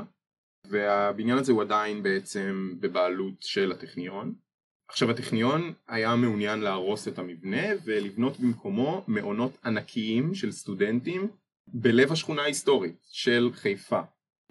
והבניין 0.70 1.38
הזה 1.38 1.52
הוא 1.52 1.62
עדיין 1.62 2.02
בעצם 2.02 2.74
בבעלות 2.80 3.42
של 3.42 3.72
הטכניון. 3.72 4.34
עכשיו 4.88 5.10
הטכניון 5.10 5.72
היה 5.88 6.16
מעוניין 6.16 6.60
להרוס 6.60 7.08
את 7.08 7.18
המבנה 7.18 7.66
ולבנות 7.84 8.40
במקומו 8.40 9.04
מעונות 9.08 9.52
ענקיים 9.64 10.34
של 10.34 10.52
סטודנטים 10.52 11.28
בלב 11.68 12.12
השכונה 12.12 12.42
ההיסטורית 12.42 13.06
של 13.10 13.50
חיפה. 13.52 14.00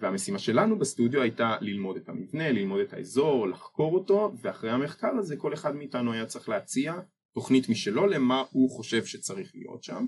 והמשימה 0.00 0.38
שלנו 0.38 0.78
בסטודיו 0.78 1.22
הייתה 1.22 1.56
ללמוד 1.60 1.96
את 1.96 2.08
המבנה, 2.08 2.52
ללמוד 2.52 2.80
את 2.80 2.92
האזור, 2.92 3.48
לחקור 3.48 3.94
אותו, 3.94 4.32
ואחרי 4.42 4.70
המחקר 4.70 5.10
הזה 5.18 5.36
כל 5.36 5.54
אחד 5.54 5.76
מאיתנו 5.76 6.12
היה 6.12 6.26
צריך 6.26 6.48
להציע 6.48 6.94
תוכנית 7.34 7.68
משלו 7.68 8.06
למה 8.06 8.44
הוא 8.50 8.70
חושב 8.70 9.04
שצריך 9.04 9.50
להיות 9.54 9.82
שם. 9.82 10.06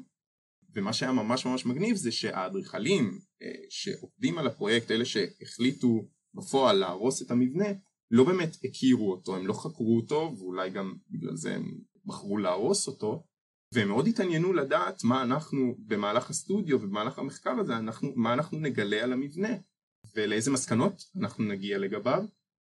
ומה 0.74 0.92
שהיה 0.92 1.12
ממש 1.12 1.46
ממש 1.46 1.66
מגניב 1.66 1.96
זה 1.96 2.12
שהאדריכלים 2.12 3.18
אה, 3.42 3.52
שעובדים 3.70 4.38
על 4.38 4.46
הפרויקט, 4.46 4.90
אלה 4.90 5.04
שהחליטו 5.04 6.08
בפועל 6.34 6.76
להרוס 6.76 7.22
את 7.22 7.30
המבנה, 7.30 7.68
לא 8.10 8.24
באמת 8.24 8.56
הכירו 8.64 9.10
אותו, 9.10 9.36
הם 9.36 9.46
לא 9.46 9.52
חקרו 9.52 9.96
אותו, 9.96 10.34
ואולי 10.38 10.70
גם 10.70 10.94
בגלל 11.10 11.36
זה 11.36 11.54
הם 11.54 11.78
בחרו 12.06 12.38
להרוס 12.38 12.86
אותו, 12.86 13.24
והם 13.74 13.88
מאוד 13.88 14.06
התעניינו 14.06 14.52
לדעת 14.52 15.04
מה 15.04 15.22
אנחנו 15.22 15.74
במהלך 15.78 16.30
הסטודיו 16.30 16.76
ובמהלך 16.76 17.18
המחקר 17.18 17.50
הזה, 17.50 17.76
אנחנו, 17.76 18.12
מה 18.16 18.32
אנחנו 18.32 18.58
נגלה 18.58 19.02
על 19.04 19.12
המבנה. 19.12 19.48
ולאיזה 20.16 20.50
מסקנות 20.50 21.04
אנחנו 21.16 21.44
נגיע 21.44 21.78
לגביו. 21.78 22.24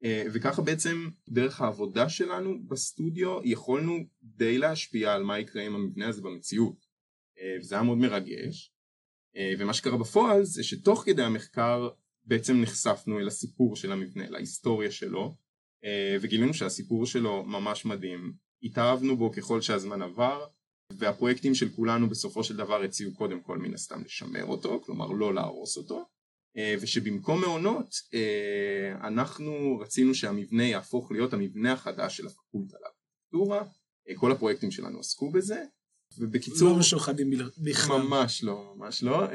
אה, 0.04 0.24
וככה 0.34 0.62
בעצם 0.62 1.10
דרך 1.30 1.62
העבודה 1.62 2.10
שלנו 2.10 2.68
בסטודיו 2.68 3.40
יכולנו 3.44 3.98
די 4.24 4.58
להשפיע 4.58 5.14
על 5.14 5.24
מה 5.24 5.40
יקרה 5.40 5.64
עם 5.64 5.76
המבנה 5.76 6.08
הזה 6.08 6.22
במציאות. 6.22 6.86
אה, 7.40 7.58
וזה 7.62 7.76
היה 7.76 7.84
מאוד 7.84 7.98
מרגש. 7.98 8.74
אה, 9.36 9.54
ומה 9.60 9.74
שקרה 9.74 9.98
בפועל 9.98 10.44
זה 10.44 10.64
שתוך 10.64 11.04
כדי 11.06 11.24
המחקר 11.24 11.90
בעצם 12.26 12.62
נחשפנו 12.62 13.20
אל 13.20 13.28
הסיפור 13.28 13.76
של 13.76 13.92
המבנה, 13.92 14.30
להיסטוריה 14.30 14.92
שלו. 14.92 15.48
וגילינו 16.22 16.54
שהסיפור 16.54 17.06
שלו 17.06 17.44
ממש 17.44 17.86
מדהים. 17.86 18.34
התאהבנו 18.64 19.18
בו 19.18 19.32
ככל 19.32 19.62
שהזמן 19.62 20.02
עבר 20.02 20.46
והפרויקטים 20.98 21.56
של 21.56 21.70
כולנו 21.70 22.10
בסופו 22.10 22.44
של 22.44 22.58
דבר 22.58 22.82
הציעו 22.82 23.14
קודם 23.14 23.42
כל 23.42 23.58
מן 23.58 23.74
הסתם 23.74 24.04
לשמר 24.06 24.46
אותו, 24.46 24.82
כלומר 24.86 25.08
לא 25.08 25.34
להרוס 25.34 25.78
אותו 25.78 26.06
ושבמקום 26.82 27.42
מעונות 27.42 27.96
אה, 28.14 29.08
אנחנו 29.08 29.80
רצינו 29.82 30.16
שהמבנה 30.16 30.64
יהפוך 30.64 31.12
להיות 31.12 31.34
המבנה 31.34 31.74
החדש 31.74 32.18
של 32.18 32.28
הפקולטה 32.28 32.78
לארכיטקטורה, 32.82 33.64
אה, 34.10 34.16
כל 34.16 34.32
הפרויקטים 34.32 34.72
שלנו 34.72 35.00
עסקו 35.00 35.32
בזה, 35.32 35.64
ובקיצור... 36.18 36.70
לא 36.70 36.80
משוחדים 36.80 37.32
בכלל. 37.58 38.02
ממש 38.02 38.44
לא, 38.44 38.74
ממש 38.76 39.04
לא. 39.04 39.28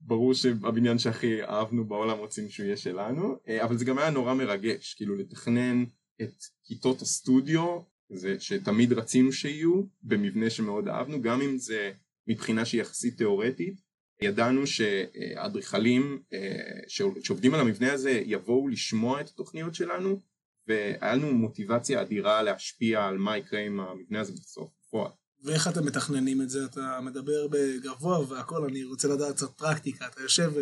ברור 0.00 0.34
שהבניין 0.34 0.98
שהכי 0.98 1.42
אהבנו 1.42 1.84
בעולם 1.84 2.18
רוצים 2.18 2.48
שהוא 2.48 2.66
יהיה 2.66 2.76
שלנו, 2.76 3.36
אבל 3.58 3.78
זה 3.78 3.84
גם 3.84 3.98
היה 3.98 4.10
נורא 4.10 4.34
מרגש, 4.34 4.94
כאילו 4.94 5.16
לתכנן 5.16 5.84
את 6.22 6.42
כיתות 6.64 7.02
הסטודיו, 7.02 7.80
זה 8.10 8.36
שתמיד 8.40 8.92
רצינו 8.92 9.32
שיהיו, 9.32 9.82
במבנה 10.02 10.50
שמאוד 10.50 10.88
אהבנו, 10.88 11.22
גם 11.22 11.42
אם 11.42 11.58
זה 11.58 11.92
מבחינה 12.26 12.64
שהיא 12.64 12.80
יחסית 12.80 13.16
תיאורטית, 13.16 13.87
ידענו 14.20 14.66
שאדריכלים 14.66 16.22
אה, 16.32 16.80
שעובדים 17.22 17.54
על 17.54 17.60
המבנה 17.60 17.92
הזה 17.92 18.22
יבואו 18.24 18.68
לשמוע 18.68 19.20
את 19.20 19.28
התוכניות 19.28 19.74
שלנו 19.74 20.20
והיה 20.68 21.14
לנו 21.14 21.32
מוטיבציה 21.32 22.02
אדירה 22.02 22.42
להשפיע 22.42 23.06
על 23.06 23.18
מה 23.18 23.36
יקרה 23.38 23.60
עם 23.60 23.80
המבנה 23.80 24.20
הזה 24.20 24.32
בסוף 24.32 24.70
בפועל. 24.80 25.10
ואיך 25.44 25.68
אתם 25.68 25.86
מתכננים 25.86 26.42
את 26.42 26.50
זה? 26.50 26.64
אתה 26.64 27.00
מדבר 27.02 27.48
בגבוה 27.50 28.20
והכל, 28.28 28.64
אני 28.64 28.84
רוצה 28.84 29.08
לדעת 29.08 29.36
קצת 29.36 29.50
פרקטיקה, 29.50 30.06
אתה 30.06 30.22
יושב 30.22 30.52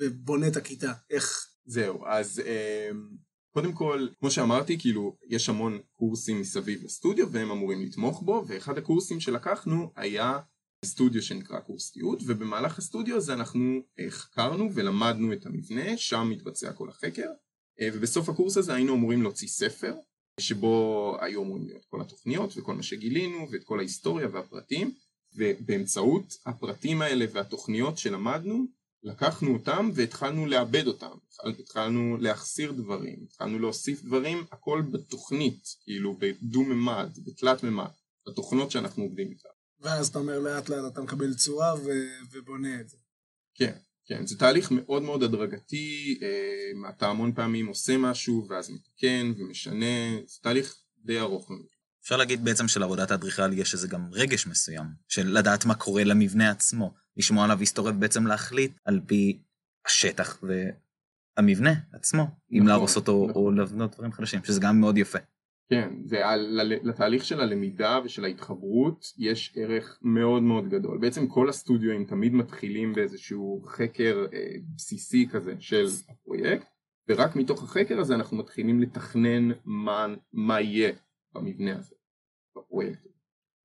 ובונה 0.00 0.48
את 0.48 0.56
הכיתה, 0.56 0.92
איך? 1.10 1.46
זהו, 1.64 2.06
אז 2.06 2.42
אה, 2.46 2.90
קודם 3.54 3.72
כל, 3.72 4.08
כמו 4.20 4.30
שאמרתי, 4.30 4.78
כאילו, 4.78 5.16
יש 5.28 5.48
המון 5.48 5.78
קורסים 5.92 6.40
מסביב 6.40 6.84
לסטודיו 6.84 7.32
והם 7.32 7.50
אמורים 7.50 7.82
לתמוך 7.82 8.22
בו, 8.22 8.44
ואחד 8.48 8.78
הקורסים 8.78 9.20
שלקחנו 9.20 9.92
היה 9.96 10.38
סטודיו 10.84 11.22
שנקרא 11.22 11.60
קורס 11.60 11.92
תיעוד 11.92 12.22
ובמהלך 12.26 12.78
הסטודיו 12.78 13.16
הזה 13.16 13.34
אנחנו 13.34 13.80
אה, 13.98 14.10
חקרנו 14.10 14.74
ולמדנו 14.74 15.32
את 15.32 15.46
המבנה 15.46 15.96
שם 15.96 16.28
מתבצע 16.30 16.72
כל 16.72 16.88
החקר 16.88 17.28
אה, 17.80 17.88
ובסוף 17.94 18.28
הקורס 18.28 18.56
הזה 18.56 18.74
היינו 18.74 18.94
אמורים 18.94 19.22
להוציא 19.22 19.48
ספר 19.48 19.94
שבו 20.40 21.16
היו 21.20 21.42
אמורים 21.42 21.66
להיות 21.66 21.84
כל 21.84 22.00
התוכניות 22.00 22.56
וכל 22.56 22.74
מה 22.74 22.82
שגילינו 22.82 23.48
ואת 23.50 23.64
כל 23.64 23.78
ההיסטוריה 23.78 24.28
והפרטים 24.32 24.94
ובאמצעות 25.34 26.36
הפרטים 26.46 27.02
האלה 27.02 27.24
והתוכניות 27.32 27.98
שלמדנו 27.98 28.66
לקחנו 29.02 29.52
אותם 29.52 29.90
והתחלנו 29.94 30.46
לעבד 30.46 30.86
אותם. 30.86 31.16
התחלנו 31.60 32.16
להחסיר 32.16 32.72
דברים 32.72 33.18
התחלנו 33.22 33.58
להוסיף 33.58 34.02
דברים 34.02 34.44
הכל 34.52 34.82
בתוכנית 34.92 35.62
כאילו 35.84 36.16
בדו 36.18 36.62
ממד 36.62 37.18
בתלת 37.24 37.62
ממד 37.64 37.90
התוכנות 38.26 38.70
שאנחנו 38.70 39.02
עובדים 39.02 39.30
איתן 39.30 39.48
ואז 39.82 40.08
אתה 40.08 40.18
אומר 40.18 40.38
לאט 40.38 40.68
לאט 40.68 40.92
אתה 40.92 41.02
מקבל 41.02 41.34
צורה 41.34 41.74
ו- 41.74 42.24
ובונה 42.32 42.80
את 42.80 42.88
זה. 42.88 42.96
כן, 43.54 43.72
כן, 44.06 44.26
זה 44.26 44.38
תהליך 44.38 44.70
מאוד 44.70 45.02
מאוד 45.02 45.22
הדרגתי, 45.22 46.18
אה, 46.22 46.90
אתה 46.90 47.06
המון 47.06 47.32
פעמים 47.32 47.66
עושה 47.66 47.98
משהו 47.98 48.46
ואז 48.48 48.70
מתקן 48.70 49.32
ומשנה, 49.38 50.16
זה 50.26 50.38
תהליך 50.42 50.76
די 51.04 51.20
ארוך. 51.20 51.50
אפשר 52.02 52.16
להגיד 52.16 52.44
בעצם 52.44 52.68
שלעבודת 52.68 53.10
האדריכל 53.10 53.52
יש 53.52 53.74
איזה 53.74 53.88
גם 53.88 54.08
רגש 54.12 54.46
מסוים, 54.46 54.86
של 55.08 55.38
לדעת 55.38 55.64
מה 55.64 55.74
קורה 55.74 56.04
למבנה 56.04 56.50
עצמו, 56.50 56.94
לשמוע 57.16 57.44
עליו 57.44 57.60
היסטוריה 57.60 57.92
ובעצם 57.92 58.26
להחליט 58.26 58.72
על 58.84 59.00
פי 59.06 59.42
השטח 59.86 60.42
והמבנה 61.38 61.74
עצמו, 61.92 62.22
נכון, 62.22 62.36
אם 62.52 62.66
להרוס 62.68 62.96
אותו 62.96 63.26
נכון. 63.30 63.42
או 63.42 63.50
לבנות 63.50 63.94
דברים 63.94 64.12
חדשים, 64.12 64.44
שזה 64.44 64.60
גם 64.60 64.80
מאוד 64.80 64.98
יפה. 64.98 65.18
כן, 65.70 65.94
ולתהליך 66.08 67.24
של 67.24 67.40
הלמידה 67.40 67.98
ושל 68.04 68.24
ההתחברות 68.24 69.04
יש 69.18 69.52
ערך 69.56 69.98
מאוד 70.02 70.42
מאוד 70.42 70.68
גדול. 70.68 70.98
בעצם 70.98 71.26
כל 71.26 71.48
הסטודיואים 71.48 72.04
תמיד 72.04 72.32
מתחילים 72.32 72.92
באיזשהו 72.92 73.62
חקר 73.66 74.26
אה, 74.32 74.54
בסיסי 74.76 75.28
כזה 75.32 75.54
של 75.60 75.86
הפרויקט, 76.08 76.66
ורק 77.08 77.36
מתוך 77.36 77.62
החקר 77.62 78.00
הזה 78.00 78.14
אנחנו 78.14 78.36
מתחילים 78.36 78.82
לתכנן 78.82 79.50
מה, 79.64 80.06
מה 80.32 80.60
יהיה 80.60 80.92
במבנה 81.34 81.78
הזה, 81.78 81.94
בפרויקט. 82.56 83.06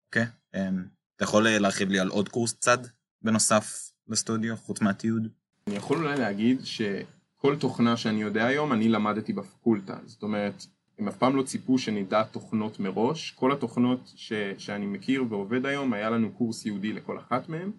אוקיי, 0.07 0.23
okay. 0.23 0.57
אמ, 0.57 0.83
um, 0.83 0.87
אתה 1.15 1.23
יכול 1.23 1.47
אה, 1.47 1.59
להרחיב 1.59 1.89
לי 1.89 1.99
על 1.99 2.09
עוד 2.09 2.29
קורס 2.29 2.53
צד 2.53 2.77
בנוסף 3.21 3.91
לסטודיו, 4.07 4.57
חוץ 4.57 4.81
מהתיעוד? 4.81 5.27
אני 5.67 5.75
יכול 5.75 5.97
אולי 5.97 6.19
להגיד 6.19 6.59
שכל 6.63 7.55
תוכנה 7.59 7.97
שאני 7.97 8.21
יודע 8.21 8.45
היום 8.45 8.73
אני 8.73 8.89
למדתי 8.89 9.33
בפקולטה, 9.33 9.97
זאת 10.05 10.23
אומרת 10.23 10.63
הם 10.99 11.07
אף 11.07 11.17
פעם 11.17 11.35
לא 11.35 11.43
ציפו 11.43 11.77
שנדע 11.77 12.23
תוכנות 12.23 12.79
מראש, 12.79 13.31
כל 13.31 13.51
התוכנות 13.51 14.11
ש, 14.15 14.33
שאני 14.57 14.85
מכיר 14.85 15.25
ועובד 15.29 15.65
היום, 15.65 15.93
היה 15.93 16.09
לנו 16.09 16.31
קורס 16.31 16.65
ייעודי 16.65 16.93
לכל 16.93 17.17
אחת 17.17 17.49
מהן, 17.49 17.71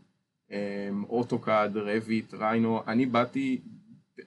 אמ, 0.51 1.05
אוטוקאד, 1.09 1.77
רביט, 1.77 2.35
ריינו, 2.35 2.83
אני 2.87 3.07
באתי 3.07 3.61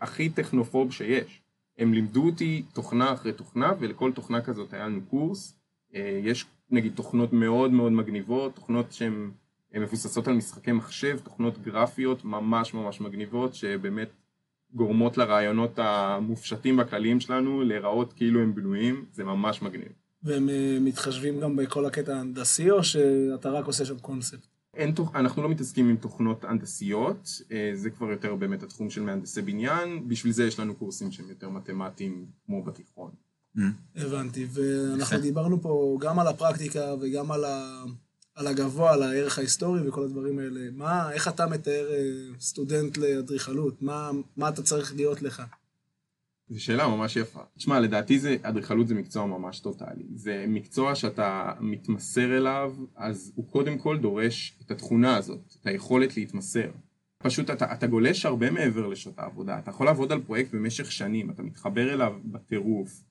הכי 0.01 0.29
טכנופוב 0.29 0.91
שיש, 0.93 1.41
הם 1.77 1.93
לימדו 1.93 2.25
אותי 2.25 2.63
תוכנה 2.74 3.13
אחרי 3.13 3.33
תוכנה 3.33 3.74
ולכל 3.79 4.12
תוכנה 4.12 4.41
כזאת 4.41 4.74
היה 4.74 4.86
לנו 4.86 5.01
קורס, 5.10 5.60
אה, 5.95 6.19
יש 6.24 6.45
נגיד 6.69 6.95
תוכנות 6.95 7.33
מאוד 7.33 7.71
מאוד 7.71 7.91
מגניבות, 7.91 8.55
תוכנות 8.55 8.93
שהן 8.93 9.31
מבוססות 9.74 10.27
על 10.27 10.33
משחקי 10.33 10.71
מחשב, 10.71 11.19
תוכנות 11.24 11.62
גרפיות 11.62 12.25
ממש 12.25 12.74
ממש 12.74 13.01
מגניבות 13.01 13.55
שבאמת 13.55 14.10
גורמות 14.74 15.18
לרעיונות 15.18 15.80
המופשטים 15.80 16.78
והכלליים 16.78 17.20
שלנו 17.20 17.62
להיראות 17.62 18.13
כאילו 18.13 18.42
הם 18.42 18.56
בנויים, 18.56 19.06
זה 19.12 19.24
ממש 19.24 19.62
מגניב. 19.62 19.92
והם 20.24 20.50
אה, 20.50 20.78
מתחשבים 20.82 21.40
גם 21.40 21.56
בכל 21.56 21.86
הקטע 21.86 22.16
ההנדסי, 22.16 22.72
או 22.72 22.84
שאתה 22.84 23.50
רק 23.50 23.66
עושה 23.66 23.86
שם 23.86 24.00
קונספט? 24.00 24.48
אין 24.74 24.92
תוכ... 24.92 25.16
אנחנו 25.16 25.44
לא 25.44 25.50
מתעסקים 25.50 25.90
עם 25.90 25.96
תוכנות 25.96 26.44
הנדסיות, 26.44 27.42
אה, 27.51 27.72
זה 27.74 27.90
כבר 27.90 28.12
יותר 28.12 28.36
באמת 28.36 28.63
התחום 28.63 28.90
של 28.90 29.01
מהנדסי 29.01 29.42
בניין, 29.42 30.08
בשביל 30.08 30.34
זה 30.34 30.44
יש 30.44 30.60
לנו 30.60 30.75
קורסים 30.75 31.12
שהם 31.12 31.30
יותר 31.30 31.50
מתמטיים 31.50 32.25
כמו 32.46 32.63
בתיכון. 32.63 33.12
הבנתי, 33.96 34.48
ואנחנו 34.51 35.20
דיברנו 35.20 35.62
פה 35.62 35.98
גם 36.01 36.20
על 36.20 36.28
הפרקטיקה 36.28 36.94
וגם 37.01 37.32
על, 37.32 37.46
ה... 37.46 37.84
על 38.35 38.47
הגבוה, 38.47 38.93
על 38.93 39.03
הערך 39.03 39.38
ההיסטורי 39.38 39.88
וכל 39.88 40.03
הדברים 40.03 40.39
האלה. 40.39 40.59
מה, 40.71 41.11
איך 41.11 41.27
אתה 41.27 41.47
מתאר 41.47 41.88
אה, 41.91 42.39
סטודנט 42.39 42.97
לאדריכלות? 42.97 43.81
מה, 43.81 44.11
מה 44.38 44.50
אתה 44.50 44.61
צריך 44.63 44.95
להיות 44.95 45.21
לך? 45.21 45.43
זו 46.50 46.63
שאלה 46.63 46.88
ממש 46.88 47.15
יפה. 47.15 47.39
תשמע, 47.57 47.79
לדעתי 47.79 48.19
זה, 48.19 48.38
אדריכלות 48.41 48.88
זה 48.88 48.95
מקצוע 48.95 49.25
ממש 49.25 49.59
טוטאלי. 49.59 50.03
זה 50.15 50.45
מקצוע 50.47 50.95
שאתה 50.95 51.53
מתמסר 51.59 52.38
אליו, 52.38 52.73
אז 52.95 53.31
הוא 53.35 53.47
קודם 53.51 53.77
כל 53.77 53.97
דורש 53.97 54.59
את 54.65 54.71
התכונה 54.71 55.17
הזאת, 55.17 55.55
את 55.61 55.67
היכולת 55.67 56.17
להתמסר. 56.17 56.69
פשוט 57.17 57.50
אתה, 57.50 57.73
אתה 57.73 57.88
גולש 57.88 58.25
הרבה 58.25 58.51
מעבר 58.51 58.88
לשעות 58.88 59.19
העבודה. 59.19 59.59
אתה 59.59 59.69
יכול 59.69 59.85
לעבוד 59.85 60.11
על 60.11 60.21
פרויקט 60.21 60.53
במשך 60.53 60.91
שנים, 60.91 61.31
אתה 61.31 61.43
מתחבר 61.43 61.93
אליו 61.93 62.13
בטירוף. 62.25 63.03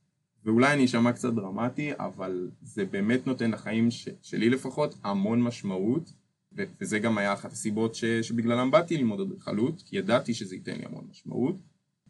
ואולי 0.44 0.72
אני 0.72 0.84
אשמע 0.84 1.12
קצת 1.12 1.32
דרמטי, 1.32 1.90
אבל 1.98 2.50
זה 2.62 2.84
באמת 2.84 3.26
נותן 3.26 3.50
לחיים 3.50 3.90
ש, 3.90 4.08
שלי 4.22 4.50
לפחות 4.50 4.94
המון 5.02 5.42
משמעות, 5.42 6.12
ו, 6.56 6.62
וזה 6.80 6.98
גם 6.98 7.18
היה 7.18 7.32
אחת 7.32 7.52
הסיבות 7.52 7.94
ש, 7.94 8.04
שבגללם 8.04 8.70
באתי 8.70 8.96
ללמוד 8.96 9.20
אדריכלות, 9.20 9.82
כי 9.86 9.96
ידעתי 9.96 10.34
שזה 10.34 10.54
ייתן 10.54 10.76
לי 10.76 10.84
המון 10.86 11.04
משמעות. 11.10 11.56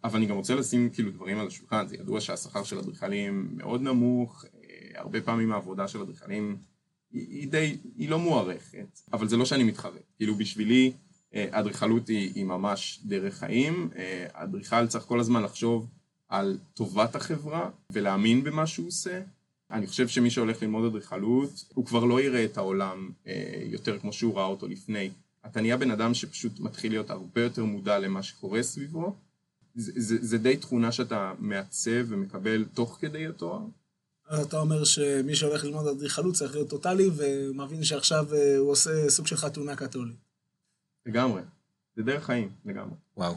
אבל 0.04 0.16
אני 0.16 0.26
גם 0.26 0.37
רוצה 0.37 0.54
לשים 0.54 0.90
כאילו 0.90 1.10
דברים 1.10 1.38
על 1.38 1.46
השולחן, 1.46 1.87
זה 1.87 1.96
ידוע 1.96 2.20
שהשכר 2.20 2.64
של 2.64 2.78
אדריכלים 2.78 3.49
מאוד 3.56 3.82
נמוך, 3.82 4.44
אה, 4.44 5.00
הרבה 5.00 5.20
פעמים 5.20 5.52
העבודה 5.52 5.88
של 5.88 6.00
אדריכלים 6.00 6.56
היא, 7.12 7.26
היא 7.28 7.49
די, 7.49 7.76
היא 7.96 8.08
לא 8.10 8.18
מוערכת, 8.18 9.00
אבל 9.12 9.28
זה 9.28 9.37
לא 9.37 9.44
שאני 9.44 9.64
מתחרט, 9.64 10.12
כאילו 10.16 10.34
בשבילי 10.34 10.92
אה, 11.34 11.46
אדריכלות 11.50 12.08
היא, 12.08 12.32
היא 12.34 12.44
ממש 12.44 13.00
דרך 13.04 13.34
חיים, 13.34 13.90
אה, 13.96 14.26
אדריכל 14.32 14.87
צריך 14.87 15.04
כל 15.04 15.20
הזמן 15.20 15.42
לחשוב 15.42 15.88
על 16.30 16.58
טובת 16.75 17.14
החברה 17.16 17.70
ולהאמין 17.92 18.44
במה 18.44 18.66
שהוא 18.66 18.88
עושה. 18.88 19.22
אני 19.70 19.87
חושב 19.87 20.08
שמי 20.08 20.30
שהולך 20.30 20.62
ללמוד 20.62 20.84
אדריכלות, 20.84 21.64
הוא 21.75 21.87
כבר 21.87 22.04
לא 22.04 22.20
יראה 22.20 22.44
את 22.44 22.56
העולם 22.56 23.10
יותר 23.64 23.99
כמו 23.99 24.12
שהוא 24.12 24.37
ראה 24.37 24.44
אותו 24.44 24.68
לפני. 24.68 25.10
אתה 25.46 25.60
נהיה 25.60 25.76
בן 25.76 25.90
אדם 25.90 26.14
שפשוט 26.14 26.60
מתחיל 26.60 26.92
להיות 26.92 27.10
הרבה 27.10 27.42
יותר 27.42 27.64
מודע 27.64 27.99
למה 27.99 28.22
שקורה 28.22 28.62
סביבו, 28.62 29.16
זה, 29.75 29.92
זה, 29.96 30.16
זה 30.20 30.38
די 30.38 30.56
תכונה 30.56 30.92
שאתה 30.92 31.32
מעצב 31.38 32.04
ומקבל 32.08 32.64
תוך 32.75 32.99
כדי 33.00 33.26
התואר. 33.26 33.60
אתה 34.42 34.58
אומר 34.58 34.84
שמי 34.84 35.34
שהולך 35.34 35.64
ללמוד 35.64 35.87
אדריכלות 35.87 36.34
צריך 36.34 36.54
להיות 36.54 36.70
טוטאלי, 36.70 37.10
ומבין 37.16 37.84
שעכשיו 37.84 38.34
אה, 38.34 38.56
הוא 38.56 38.70
עושה 38.70 38.90
סוג 39.08 39.26
של 39.26 39.37
חתונה 39.37 39.76
קתולית. 39.76 40.16
לגמרי. 41.06 41.42
זה 41.96 42.02
דרך 42.02 42.25
חיים, 42.25 42.50
לגמרי. 42.64 42.94
וואו. 43.16 43.34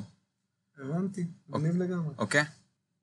הבנתי, 0.77 1.25
מגניב 1.50 1.81
לגמרי. 1.81 2.13
אוקיי. 2.17 2.43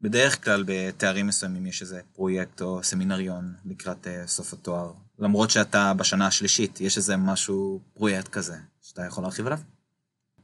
בדרך 0.03 0.45
כלל 0.45 0.65
בתארים 0.67 1.27
מסוימים 1.27 1.67
יש 1.67 1.83
איזה 1.83 2.01
פרויקט 2.13 2.63
או 2.63 2.83
סמינריון 2.83 3.55
לקראת 3.65 4.07
uh, 4.07 4.27
סוף 4.27 4.53
התואר. 4.53 4.93
למרות 5.19 5.51
שאתה 5.51 5.93
בשנה 5.95 6.27
השלישית, 6.27 6.81
יש 6.81 6.97
איזה 6.97 7.17
משהו, 7.17 7.81
פרויקט 7.95 8.29
כזה, 8.29 8.55
שאתה 8.83 9.03
יכול 9.07 9.25
להרחיב 9.25 9.47
עליו? 9.47 9.59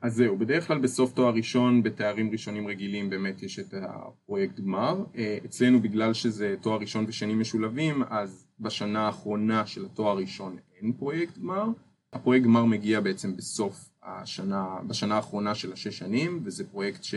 אז 0.01 0.15
זהו, 0.15 0.39
בדרך 0.39 0.67
כלל 0.67 0.79
בסוף 0.79 1.13
תואר 1.13 1.35
ראשון, 1.35 1.83
בתארים 1.83 2.31
ראשונים 2.31 2.69
רגילים 2.69 3.11
באמת 3.11 3.43
יש 3.43 3.59
את 3.59 3.75
הפרויקט 3.83 4.61
גמר. 4.61 5.05
אה, 5.17 5.39
אצלנו 5.45 5.81
בגלל 5.81 6.15
שזה 6.15 6.55
תואר 6.61 6.79
ראשון 6.81 7.05
ושני 7.09 7.35
משולבים, 7.35 8.03
אז 8.11 8.47
בשנה 8.61 9.07
האחרונה 9.07 9.67
של 9.67 9.85
התואר 9.85 10.11
הראשון 10.11 10.57
אין 10.81 10.93
פרויקט 10.93 11.39
גמר. 11.39 11.65
הפרויקט 12.13 12.45
גמר 12.45 12.65
מגיע 12.65 13.01
בעצם 13.01 13.37
בסוף 13.37 13.89
השנה, 14.07 14.67
בשנה 14.87 15.17
האחרונה 15.17 15.55
של 15.55 15.73
השש 15.73 15.99
שנים, 15.99 16.43
וזה 16.45 16.65
פרויקט 16.65 17.05
ש... 17.05 17.15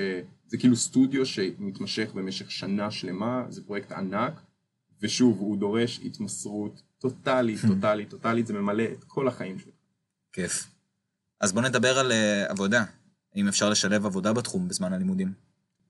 זה 0.48 0.58
כאילו 0.58 0.76
סטודיו 0.76 1.26
שמתמשך 1.26 2.12
במשך 2.13 2.52
שנה 2.52 2.92
שלמה, 2.92 3.46
זה 3.50 3.63
פרויקט 3.63 3.92
ענק, 3.92 4.42
ושוב, 5.02 5.40
הוא 5.40 5.58
דורש 5.58 6.00
התמסרות 6.06 6.82
טוטאלית, 7.00 7.60
טוטאלית, 7.74 8.10
טוטאלית, 8.10 8.48
זה 8.48 8.54
ממלא 8.54 8.84
את 8.84 9.04
כל 9.04 9.28
החיים 9.28 9.60
שלך. 9.60 9.74
כיף. 10.34 10.68
אז 11.42 11.54
בוא 11.54 11.62
נדבר 11.62 12.00
על 12.00 12.12
uh, 12.12 12.52
עבודה. 12.52 12.84
האם 13.36 13.48
אפשר 13.48 13.70
לשלב 13.70 14.06
עבודה 14.06 14.34
בתחום 14.34 14.68
בזמן 14.68 14.94
הלימודים? 14.94 15.34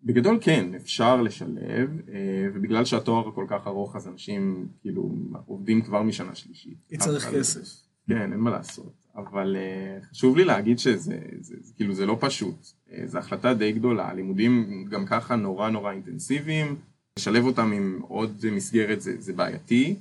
בגדול 0.04 0.38
כן, 0.42 0.76
אפשר 0.76 1.22
לשלב, 1.22 1.90
אה, 2.14 2.48
ובגלל 2.54 2.86
שהתואר 2.86 3.32
כל 3.36 3.46
כך 3.50 3.68
ארוך 3.68 3.96
אז 3.96 4.08
אנשים 4.08 4.68
כאילו 4.82 5.16
עובדים 5.46 5.82
כבר 5.82 6.04
משנה 6.04 6.36
שלישית. 6.36 6.78
כי 6.90 6.98
צריך 6.98 7.30
כסף. 7.34 7.90
כן, 8.08 8.32
אין 8.32 8.40
מה 8.40 8.52
לעשות. 8.52 9.06
אבל 9.16 9.56
uh, 9.56 10.06
חשוב 10.06 10.38
לי 10.38 10.44
להגיד 10.44 10.80
שזה 10.80 11.18
זה, 11.40 11.56
זה, 11.62 11.74
כאילו 11.76 11.94
זה 11.94 12.06
לא 12.06 12.18
פשוט. 12.20 12.56
Uh, 12.90 12.94
זו 13.06 13.18
החלטה 13.18 13.54
די 13.54 13.72
גדולה, 13.72 14.10
הלימודים 14.10 14.86
גם 14.90 15.06
ככה 15.06 15.36
נורא 15.36 15.70
נורא 15.70 15.92
אינטנסיביים, 15.92 16.76
לשלב 17.20 17.46
אותם 17.46 17.72
עם 17.72 18.00
עוד 18.08 18.46
מסגרת 18.52 19.02
זה, 19.02 19.16
זה 19.20 19.34
בעייתי, 19.34 19.96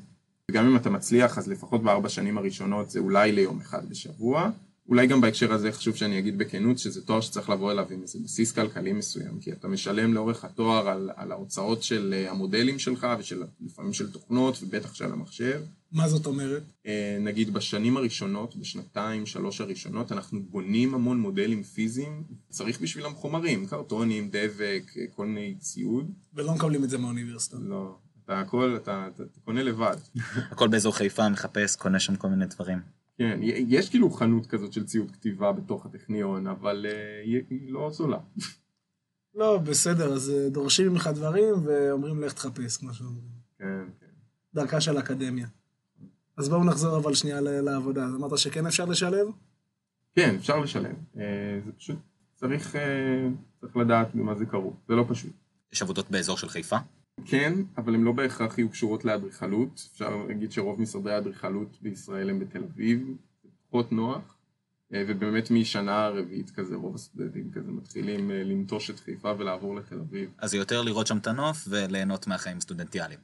וגם 0.51 0.66
אם 0.66 0.77
אתה 0.77 0.90
מצליח 0.90 1.38
אז 1.38 1.49
לפחות 1.49 1.83
בארבע 1.83 2.09
שנים 2.09 2.38
הראשונות 2.38 2.90
זה 2.90 2.99
אולי 3.01 3.33
ליום 3.33 3.61
אחד 3.61 3.88
בשבוע. 3.88 4.51
אולי 4.88 5.07
גם 5.07 5.21
בהקשר 5.21 5.53
הזה 5.53 5.73
חשוב 5.73 5.97
שאני 5.97 6.18
אגיד 6.18 6.38
בכנות 6.38 6.79
שזה 6.79 7.07
תואר 7.07 7.21
שצריך 7.21 7.51
לבוא 7.51 7.73
אליו 7.73 7.87
עם 7.90 8.03
איזה 8.03 8.18
בסיס 8.25 8.53
כלכלי 8.53 8.92
מסוים, 8.92 9.40
כי 9.40 9.53
אתה 9.53 9.68
משלם 9.68 10.14
לאורך 10.14 10.44
התואר 10.44 10.88
על, 10.88 11.11
על 11.16 11.33
ההוצאות 11.33 11.83
של 11.83 12.14
אה, 12.16 12.31
המודלים 12.31 12.79
שלך 12.79 13.07
ושל 13.18 13.42
לפעמים 13.61 13.92
של 13.92 14.12
תוכנות 14.12 14.62
ובטח 14.62 14.94
של 14.94 15.12
המחשב. 15.12 15.61
מה 15.92 16.09
זאת 16.09 16.27
אומרת? 16.27 16.62
אה, 16.87 17.18
נגיד 17.20 17.55
בשנים 17.55 17.96
הראשונות, 17.96 18.57
בשנתיים, 18.57 19.27
שלוש 19.27 19.61
הראשונות, 19.61 20.12
אנחנו 20.12 20.42
בונים 20.42 20.94
המון 20.94 21.20
מודלים 21.20 21.62
פיזיים, 21.62 22.24
צריך 22.48 22.81
בשבילם 22.81 23.14
חומרים, 23.14 23.66
קרטונים, 23.66 24.29
דבק, 24.33 24.83
אה, 24.96 25.05
כל 25.14 25.27
מיני 25.27 25.55
ציוד. 25.59 26.12
ולא 26.35 26.55
מקבלים 26.55 26.85
את 26.85 26.90
זה 26.90 26.98
מהאוניברסיטה. 26.98 27.57
לא, 27.61 27.98
אתה 28.24 28.40
הכל, 28.40 28.77
אתה, 28.77 29.09
אתה, 29.14 29.22
אתה 29.22 29.40
קונה 29.40 29.62
לבד. 29.62 29.96
הכל 30.53 30.68
באזור 30.68 30.96
חיפה, 30.96 31.29
מחפש, 31.29 31.77
קונה 31.77 32.01
שם 32.01 32.16
כל 32.16 32.29
מיני 32.29 32.46
דברים. 32.46 32.79
כן, 33.18 33.38
יש 33.42 33.90
כאילו 33.90 34.11
חנות 34.11 34.46
כזאת 34.46 34.72
של 34.72 34.85
ציוד 34.85 35.11
כתיבה 35.11 35.53
בתוך 35.53 35.87
הטכניון, 35.87 36.46
אבל 36.46 36.87
uh, 36.88 37.27
היא 37.51 37.72
לא 37.72 37.90
זולה. 37.92 38.18
לא, 39.35 39.59
בסדר, 39.59 40.12
אז 40.12 40.31
אה, 40.31 40.48
דורשים 40.48 40.88
ממך 40.88 41.11
דברים 41.14 41.55
ואומרים 41.64 42.22
לך 42.22 42.33
תחפש, 42.33 42.77
כמו 42.77 42.94
שאומרים. 42.94 43.29
כן, 43.59 43.85
כן. 44.01 44.07
דרכה 44.55 44.81
של 44.81 44.98
אקדמיה. 44.98 45.46
אז 46.38 46.48
בואו 46.48 46.64
נחזור 46.64 46.96
אבל 46.96 47.14
שנייה 47.14 47.40
לעבודה. 47.40 48.05
אמרת 48.05 48.38
שכן 48.38 48.66
אפשר 48.66 48.85
לשלב? 48.85 49.27
כן, 50.16 50.35
אפשר 50.35 50.59
לשלב. 50.59 50.94
Uh, 51.14 51.18
זה 51.64 51.72
פשוט, 51.79 51.98
צריך, 52.35 52.74
uh, 52.74 52.79
צריך 53.61 53.77
לדעת 53.77 54.14
במה 54.14 54.35
זה 54.35 54.46
קרו, 54.46 54.72
זה 54.88 54.94
לא 54.94 55.05
פשוט. 55.09 55.33
יש 55.72 55.83
עבודות 55.83 56.11
באזור 56.11 56.37
של 56.37 56.48
חיפה? 56.48 56.77
כן, 57.24 57.55
אבל 57.77 57.94
הן 57.94 58.03
לא 58.03 58.12
בהכרח 58.12 58.59
יהיו 58.59 58.68
קשורות 58.68 59.05
לאדריכלות. 59.05 59.88
אפשר 59.92 60.16
להגיד 60.29 60.53
שרוב 60.53 60.81
משרדי 60.81 61.12
האדריכלות 61.12 61.79
בישראל 61.83 62.31
הם 62.31 62.38
בתל 62.38 62.62
אביב, 62.64 63.16
זה 63.42 63.48
פחות 63.68 63.92
נוח. 63.92 64.38
אה, 64.94 65.05
ובאמת 65.09 65.51
משנה 65.51 66.05
הרביעית 66.05 66.51
כזה, 66.51 66.77
רוב 66.77 66.94
הסטודנטים 66.94 67.51
כזה 67.55 67.70
מתחילים 67.72 68.31
אה, 68.31 68.44
לנטוש 68.44 68.90
את 68.90 69.01
חיפה 69.01 69.33
ולעבור 69.38 69.77
לתל 69.77 69.98
אביב. 69.98 70.31
אז 70.38 70.51
זה 70.51 70.57
יותר 70.57 70.83
לראות 70.83 71.07
שם 71.07 71.18
את 71.18 71.27
הנוף 71.27 71.68
וליהנות 71.70 72.27
מהחיים 72.27 72.61
סטודנטיאליים. 72.61 73.20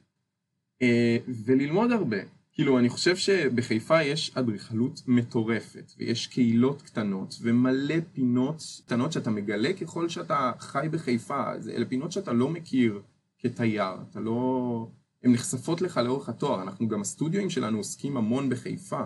אה, 0.81 1.17
וללמוד 1.45 1.91
הרבה. 1.91 2.17
כאילו, 2.55 2.79
אני 2.79 2.89
חושב 2.89 3.15
שבחיפה 3.15 4.03
יש 4.03 4.31
אדריכלות 4.35 5.01
מטורפת, 5.07 5.91
ויש 5.97 6.27
קהילות 6.27 6.81
קטנות, 6.81 7.35
ומלא 7.41 7.95
פינות 8.13 8.63
קטנות 8.85 9.11
שאתה 9.11 9.29
מגלה 9.29 9.73
ככל 9.73 10.09
שאתה 10.09 10.51
חי 10.59 10.87
בחיפה. 10.91 11.43
אלה 11.69 11.85
פינות 11.85 12.11
שאתה 12.11 12.33
לא 12.33 12.49
מכיר. 12.49 13.01
כתייר, 13.39 13.93
אתה 14.09 14.19
לא... 14.19 14.87
הן 15.23 15.31
נחשפות 15.31 15.81
לך 15.81 15.97
לאורך 15.97 16.29
התואר, 16.29 16.61
אנחנו 16.61 16.87
גם 16.87 17.01
הסטודיואים 17.01 17.49
שלנו 17.49 17.77
עוסקים 17.77 18.17
המון 18.17 18.49
בחיפה, 18.49 19.03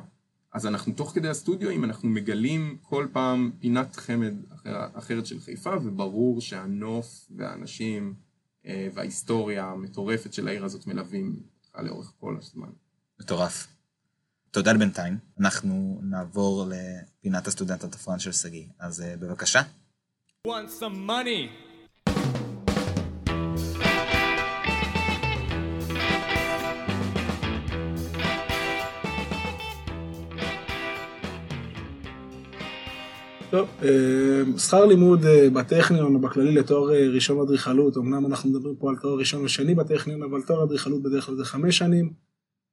אז 0.53 0.65
אנחנו 0.65 0.93
תוך 0.93 1.11
כדי 1.15 1.29
הסטודיואים 1.29 1.83
אנחנו 1.83 2.09
מגלים 2.09 2.77
כל 2.81 3.07
פעם 3.11 3.51
פינת 3.59 3.95
חמד 3.95 4.33
אחר, 4.53 4.87
אחרת 4.93 5.25
של 5.25 5.39
חיפה, 5.39 5.73
וברור 5.83 6.41
שהנוף 6.41 7.27
והאנשים 7.35 8.13
אה, 8.65 8.87
וההיסטוריה 8.93 9.65
המטורפת 9.65 10.33
של 10.33 10.47
העיר 10.47 10.65
הזאת 10.65 10.87
מלווים 10.87 11.35
אותך 11.63 11.79
לאורך 11.83 12.13
כל 12.19 12.37
הזמן. 12.37 12.69
מטורף. 13.19 13.67
תודה 14.51 14.73
לבינתיים, 14.73 15.17
אנחנו 15.39 15.99
נעבור 16.03 16.67
לפינת 16.69 17.47
הסטודנט 17.47 17.83
התפרן 17.83 18.19
של 18.19 18.31
שגיא, 18.31 18.65
אז 18.79 18.99
uh, 18.99 19.19
בבקשה. 19.19 19.61
Want 20.47 20.81
some 20.81 21.09
money. 21.09 21.69
טוב, 33.49 33.67
אה, 33.83 34.59
שכר 34.59 34.85
לימוד 34.85 35.25
אה, 35.25 35.49
בטכניון 35.49 36.15
או 36.15 36.19
בכללי 36.19 36.51
לתואר 36.51 36.93
אה, 36.93 37.07
ראשון 37.13 37.39
אדריכלות, 37.41 37.97
אמנם 37.97 38.25
אנחנו 38.25 38.49
מדברים 38.49 38.75
פה 38.75 38.89
על 38.89 38.95
תואר 38.95 39.19
ראשון 39.19 39.45
ושני 39.45 39.75
בטכניון, 39.75 40.23
אבל 40.23 40.41
תואר 40.41 40.63
אדריכלות 40.63 41.03
בדרך 41.03 41.25
כלל 41.25 41.35
זה 41.35 41.45
חמש 41.45 41.77
שנים. 41.77 42.28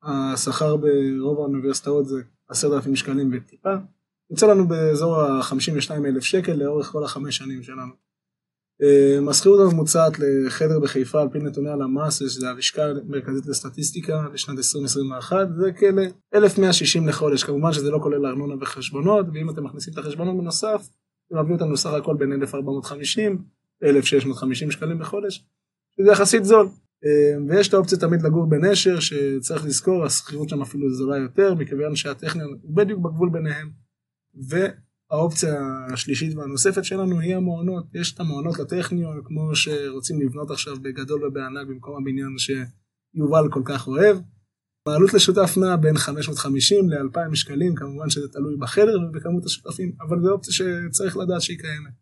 השכר 0.07 0.77
ברוב 0.77 1.39
האוניברסיטאות 1.39 2.07
זה 2.07 2.23
עשרת 2.49 2.73
אלפים 2.73 2.97
שקלים 2.97 3.31
וטיפה. 3.33 3.75
יוצא 4.31 4.47
לנו 4.47 4.69
באזור 4.69 5.21
ה-52 5.21 5.91
אלף 6.07 6.23
שקל 6.23 6.53
לאורך 6.53 6.87
כל 6.87 7.05
החמש 7.05 7.37
שנים 7.37 7.63
שלנו. 7.63 7.93
אה, 8.83 9.31
השכירות 9.31 9.61
הממוצעת 9.61 10.13
לחדר 10.19 10.81
בחיפה 10.81 11.23
על 11.23 11.29
פי 11.29 11.39
נתוני 11.39 11.71
הלמ"ס, 11.71 12.19
שזה 12.19 12.51
הלשכה 12.51 12.83
המרכזית 12.85 13.47
לסטטיסטיקה 13.47 14.23
לשנת 14.35 14.59
2021, 14.59 15.49
זה 15.57 15.73
כאלה 15.73 16.03
1,160 16.35 17.09
לחודש, 17.09 17.45
כמובן 17.45 17.73
שזה 17.73 17.91
לא 17.91 17.99
כולל 18.03 18.27
ארנונה 18.27 18.55
וחשבונות, 18.61 19.27
ואם 19.33 19.51
אתם 19.51 19.65
מכניסים 19.65 19.93
את 19.93 19.99
החשבונות 19.99 20.37
בנוסף, 20.37 20.89
זה 21.31 21.43
מביא 21.43 21.55
אותנו 21.55 21.77
סך 21.77 21.91
הכל 21.91 22.17
בין 22.17 22.33
1,450 22.33 23.43
ל-1,650 23.83 24.71
שקלים 24.71 24.99
בחודש, 24.99 25.45
שזה 26.01 26.11
יחסית 26.11 26.45
זול. 26.45 26.69
אה, 27.05 27.49
ויש 27.49 27.69
את 27.69 27.75
האופציה 27.75 27.99
תמיד 27.99 28.23
לגור 28.23 28.47
בנשר, 28.47 29.01
שצריך 29.01 29.65
לזכור, 29.65 30.05
השכירות 30.05 30.49
שם 30.49 30.63
אפילו 30.63 30.95
זולה 30.95 31.17
יותר, 31.17 31.55
מכיוון 31.55 31.97
שהטכניון 31.97 32.59
הוא 32.63 32.77
בדיוק 32.77 33.01
בגבול 33.01 33.31
ביניהם. 33.31 33.71
והאופציה 34.49 35.87
השלישית 35.93 36.37
והנוספת 36.37 36.85
שלנו 36.85 37.21
היא 37.21 37.37
המעונות. 37.37 37.85
יש 37.95 38.15
את 38.15 38.21
המעונות 38.21 38.59
לטכניון, 38.59 39.21
כמו 39.25 39.57
שרוצים 39.57 40.21
לבנות 40.21 40.51
עכשיו 40.51 40.77
בגדול 40.83 41.25
ובענק 41.25 41.69
במקום 41.69 41.97
הבניין 42.03 42.37
שיובל 42.39 43.49
כל 43.51 43.63
כך 43.65 43.89
אוהב. 43.89 44.17
העלות 44.87 45.15
לשותף 45.15 45.55
נעה 45.57 45.77
בין 45.77 45.97
550 45.97 46.91
ל-2,000 46.91 47.35
שקלים, 47.35 47.75
כמובן 47.75 48.11
שזה 48.11 48.29
תלוי 48.29 48.57
בחדר 48.57 48.99
ובכמות 49.09 49.45
השותפים, 49.45 49.93
אבל 50.01 50.23
זו 50.23 50.33
אופציה 50.33 50.53
שצריך 50.53 51.17
לדעת 51.17 51.43
שהיא 51.43 51.59
קיימת. 51.59 51.93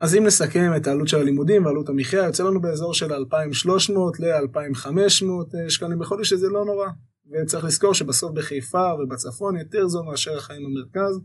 אז 0.00 0.14
אם 0.14 0.24
נסכם 0.26 0.72
את 0.76 0.86
העלות 0.86 1.08
של 1.08 1.16
הלימודים 1.16 1.64
ועלות 1.64 1.88
המחיה, 1.88 2.24
יוצא 2.24 2.44
לנו 2.44 2.60
באזור 2.60 2.94
של 2.94 3.12
2,300 3.12 4.20
ל-2,500 4.20 5.68
שקלים 5.68 5.98
בחודש, 5.98 6.28
שזה 6.30 6.48
לא 6.48 6.64
נורא. 6.64 6.88
וצריך 7.30 7.64
לזכור 7.64 7.94
שבסוף 7.94 8.32
בחיפה 8.32 8.94
ובצפון 8.94 9.56
יותר 9.56 9.88
זול 9.88 10.06
מאשר 10.06 10.36
החיים 10.36 10.62
במרכז, 10.64 11.20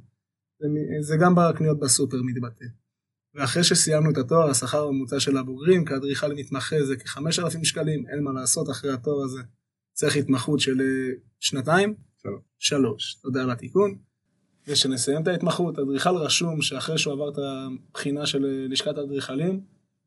זה 1.02 1.18
גם 1.18 1.36
בקניות 1.36 1.80
בסופר 1.80 2.18
מתבטא. 2.26 2.66
ואחרי 3.36 3.64
שסיימנו 3.64 4.12
את 4.12 4.18
התואר, 4.18 4.50
השכר 4.50 4.88
הממוצע 4.88 5.20
של 5.20 5.38
הבוגרים 5.38 5.86
כאדריכל 5.86 6.28
למתמחה 6.28 6.76
זה 6.84 6.96
כ-5,000 6.98 7.64
שקלים, 7.64 8.08
אין 8.08 8.24
מה 8.24 8.32
לעשות 8.32 8.70
אחרי 8.70 8.94
התואר 8.94 9.24
הזה. 9.24 9.42
צריך 9.94 10.16
התמחות 10.16 10.60
של 10.60 10.82
אה, 10.82 11.12
שנתיים? 11.40 11.96
שלוש. 12.18 12.42
שלוש, 12.60 13.16
תודה 13.16 13.44
על 13.44 13.52
התיקון. 13.52 13.98
ושנסיים 14.68 15.22
את 15.22 15.28
ההתמחות, 15.28 15.80
אדריכל 15.80 16.16
רשום 16.16 16.62
שאחרי 16.62 16.98
שהוא 16.98 17.14
עבר 17.14 17.30
את 17.30 17.38
הבחינה 17.38 18.26
של 18.26 18.46
אה, 18.46 18.66
לשכת 18.70 18.98
האדריכלים, 18.98 19.62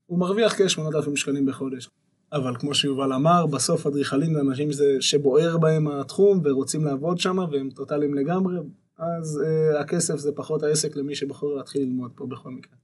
הוא 0.06 0.18
מרוויח 0.18 0.54
כ-8,000 0.54 1.16
שקלים 1.16 1.46
בחודש. 1.46 1.88
אבל 2.32 2.56
כמו 2.56 2.74
שיובל 2.74 3.12
אמר, 3.12 3.46
בסוף 3.46 3.86
אדריכלים 3.86 4.34
זה 4.34 4.40
אנשים 4.40 4.68
שבוער 5.00 5.58
בהם 5.58 5.88
התחום 5.88 6.40
ורוצים 6.44 6.84
לעבוד 6.84 7.18
שם 7.18 7.38
והם 7.52 7.70
טוטאליים 7.70 8.14
לגמרי, 8.14 8.56
אז 8.98 9.42
uh, 9.42 9.78
הכסף 9.78 10.16
זה 10.16 10.32
פחות 10.32 10.62
העסק 10.62 10.96
למי 10.96 11.14
שבוחר 11.14 11.46
להתחיל 11.46 11.82
ללמוד 11.82 12.10
פה 12.14 12.26
בכל 12.26 12.50
מקרה. 12.50 12.76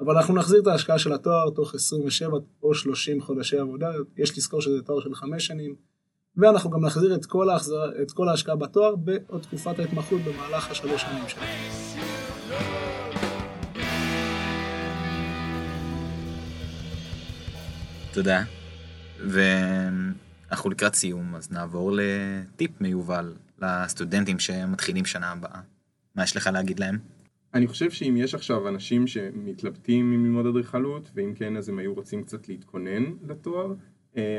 אבל 0.00 0.16
אנחנו 0.16 0.34
נחזיר 0.34 0.60
את 0.60 0.66
ההשקעה 0.66 0.98
של 0.98 1.12
התואר 1.12 1.50
תוך 1.50 1.74
27 1.74 2.38
או 2.62 2.74
30 2.74 3.22
חודשי 3.22 3.58
עבודה, 3.58 3.90
יש 4.16 4.38
לזכור 4.38 4.60
שזה 4.60 4.82
תואר 4.82 5.00
של 5.00 5.14
חמש 5.14 5.46
שנים, 5.46 5.74
ואנחנו 6.36 6.70
גם 6.70 6.84
נחזיר 6.84 7.14
את 7.14 7.26
כל, 7.26 7.50
ההחזר, 7.50 8.02
את 8.02 8.12
כל 8.12 8.28
ההשקעה 8.28 8.56
בתואר 8.56 8.96
בעוד 8.96 9.42
תקופת 9.42 9.78
ההתמחות 9.78 10.20
במהלך 10.20 10.70
השלוש 10.70 11.02
שנים 11.02 11.28
שלנו. 11.28 11.46
תודה. 18.12 18.42
ואנחנו 19.18 20.70
לקראת 20.70 20.94
סיום, 20.94 21.34
אז 21.34 21.52
נעבור 21.52 21.92
לטיפ 21.94 22.80
מיובל 22.80 23.32
לסטודנטים 23.62 24.38
שמתחילים 24.38 25.04
שנה 25.04 25.32
הבאה. 25.32 25.60
מה 26.14 26.22
יש 26.22 26.36
לך 26.36 26.50
להגיד 26.52 26.78
להם? 26.78 26.98
אני 27.54 27.66
חושב 27.66 27.90
שאם 27.90 28.16
יש 28.16 28.34
עכשיו 28.34 28.68
אנשים 28.68 29.06
שמתלבטים 29.06 30.12
עם 30.12 30.24
ללמוד 30.24 30.46
אדריכלות, 30.46 31.10
ואם 31.14 31.32
כן 31.34 31.56
אז 31.56 31.68
הם 31.68 31.78
היו 31.78 31.94
רוצים 31.94 32.22
קצת 32.22 32.48
להתכונן 32.48 33.04
לתואר, 33.28 33.74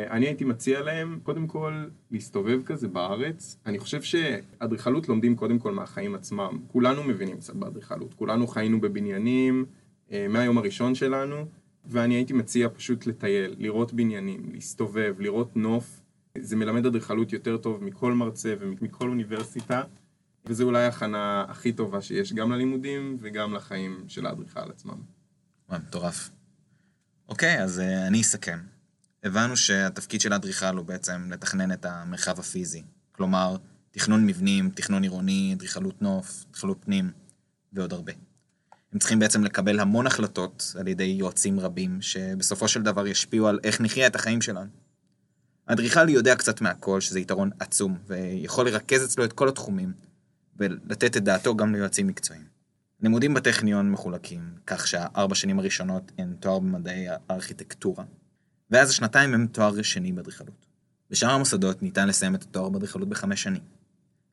אני 0.10 0.26
הייתי 0.26 0.44
מציע 0.44 0.82
להם 0.82 1.20
קודם 1.24 1.48
כל 1.48 1.86
להסתובב 2.12 2.63
כזה 2.66 2.88
בארץ. 2.88 3.58
אני 3.66 3.80
חושב 3.80 4.02
שאדריכלות 4.02 5.10
לומדים 5.10 5.36
קודם 5.36 5.60
כל 5.60 5.72
מהחיים 5.72 6.16
עצמם. 6.16 6.60
כולנו 6.68 7.04
מבינים 7.04 7.38
קצת 7.38 7.56
באדריכלות, 7.56 8.13
כולנו 8.13 8.48
חיינו 8.48 8.82
בבניינים 8.82 9.66
אה, 10.12 10.28
מהיום 10.30 10.58
הראשון 10.58 10.96
שלנו, 10.96 11.46
ואני 11.86 12.16
הייתי 12.16 12.34
מציע 12.34 12.70
פשוט 12.70 13.06
לטייל, 13.06 13.56
לראות 13.58 13.94
בניינים, 13.94 14.50
להסתובב, 14.54 15.16
לראות 15.20 15.56
נוף. 15.58 16.02
זה 16.38 16.56
מלמד 16.56 16.86
אדריכלות 16.86 17.34
יותר 17.34 17.58
טוב 17.58 17.84
מכל 17.84 18.13
מרצה 18.13 18.56
ומכל 18.60 19.10
אוניברסיטה, 19.10 19.84
וזה 20.46 20.63
אולי 20.63 20.84
ההכנה 20.84 21.46
הכי 21.48 21.72
טובה 21.72 22.02
שיש 22.02 22.34
גם 22.34 22.52
ללימודים 22.52 23.18
וגם 23.20 23.54
לחיים 23.54 24.04
של 24.08 24.26
האדריכל 24.26 24.70
עצמם. 24.70 24.98
וואי, 25.70 25.80
מטורף. 25.88 26.30
אוקיי, 27.30 27.63
אז 27.63 27.80
uh, 27.80 28.08
אני 28.08 28.22
אסכם. 28.22 28.77
הבנו 29.28 29.58
שהתפקיד 29.58 30.22
של 30.22 30.34
האדריכל 30.34 30.78
הוא 30.78 30.86
בעצם 30.86 31.32
לתכנן 31.32 31.72
את 31.72 31.86
המרחב 31.86 32.40
הפיזי. 32.40 32.84
כלומר, 33.12 33.58
תכנון 33.92 34.26
מבנים, 34.26 34.70
תכנון 34.70 35.04
עירוני, 35.04 35.54
אדריכלות 35.56 36.02
נוף, 36.02 36.46
אדריכלות 36.50 36.78
פנים, 36.86 37.12
ועוד 37.74 37.94
הרבה. 37.94 38.13
הם 38.94 39.00
צריכים 39.00 39.20
בעצם 39.20 39.44
לקבל 39.44 39.80
המון 39.80 40.08
החלטות 40.08 40.76
על 40.80 40.88
ידי 40.88 41.04
יועצים 41.04 41.60
רבים, 41.60 42.02
שבסופו 42.02 42.68
של 42.68 42.82
דבר 42.82 43.08
ישפיעו 43.08 43.48
על 43.48 43.60
איך 43.63 43.82
נחיה 43.82 44.08
את 44.08 44.16
החיים 44.16 44.42
שלנו. 44.42 44.70
האדריכל 45.68 46.10
יודע 46.10 46.36
קצת 46.36 46.62
מהכל, 46.62 47.02
שזה 47.02 47.20
יתרון 47.20 47.50
עצום, 47.60 47.98
ויכול 48.08 48.66
לרכז 48.66 49.06
אצלו 49.06 49.26
את 49.26 49.34
כל 49.34 49.50
התחומים, 49.50 49.94
ולתת 50.58 51.18
את 51.18 51.24
דעתו 51.24 51.56
גם 51.56 51.76
ליועצים 51.76 52.08
מקצועיים. 52.08 52.46
לימודים 53.02 53.34
בטכניון 53.34 53.92
מחולקים, 53.92 54.42
כך 54.68 54.88
שהארבע 54.88 55.36
שנים 55.36 55.60
הראשונות 55.60 56.12
הן 56.18 56.34
תואר 56.40 56.60
במדעי 56.60 57.06
הארכיטקטורה, 57.30 58.04
ואז 58.72 58.90
השנתיים 58.90 59.34
הם 59.34 59.48
תואר 59.48 59.82
שני 59.82 60.12
באדריכלות. 60.12 60.66
בשאר 61.10 61.30
המוסדות 61.30 61.84
ניתן 61.84 62.08
לסיים 62.08 62.36
את 62.36 62.44
התואר 62.44 62.70
באדריכלות 62.70 63.10
בחמש 63.10 63.44
שנים. 63.44 63.62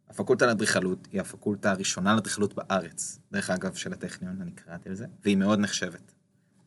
הפקולטה 0.09 0.47
לאדריכלות 0.47 1.09
היא 1.13 1.21
הפקולטה 1.21 1.71
הראשונה 1.71 2.15
לאדריכלות 2.15 2.55
בארץ, 2.55 3.19
דרך 3.33 3.51
אגב 3.51 3.75
של 3.75 3.93
הטכניון, 3.93 4.39
אני 4.41 4.51
קראתי 4.51 4.89
על 4.89 4.95
זה, 4.95 5.07
והיא 5.25 5.37
מאוד 5.37 5.59
נחשבת. 5.59 6.13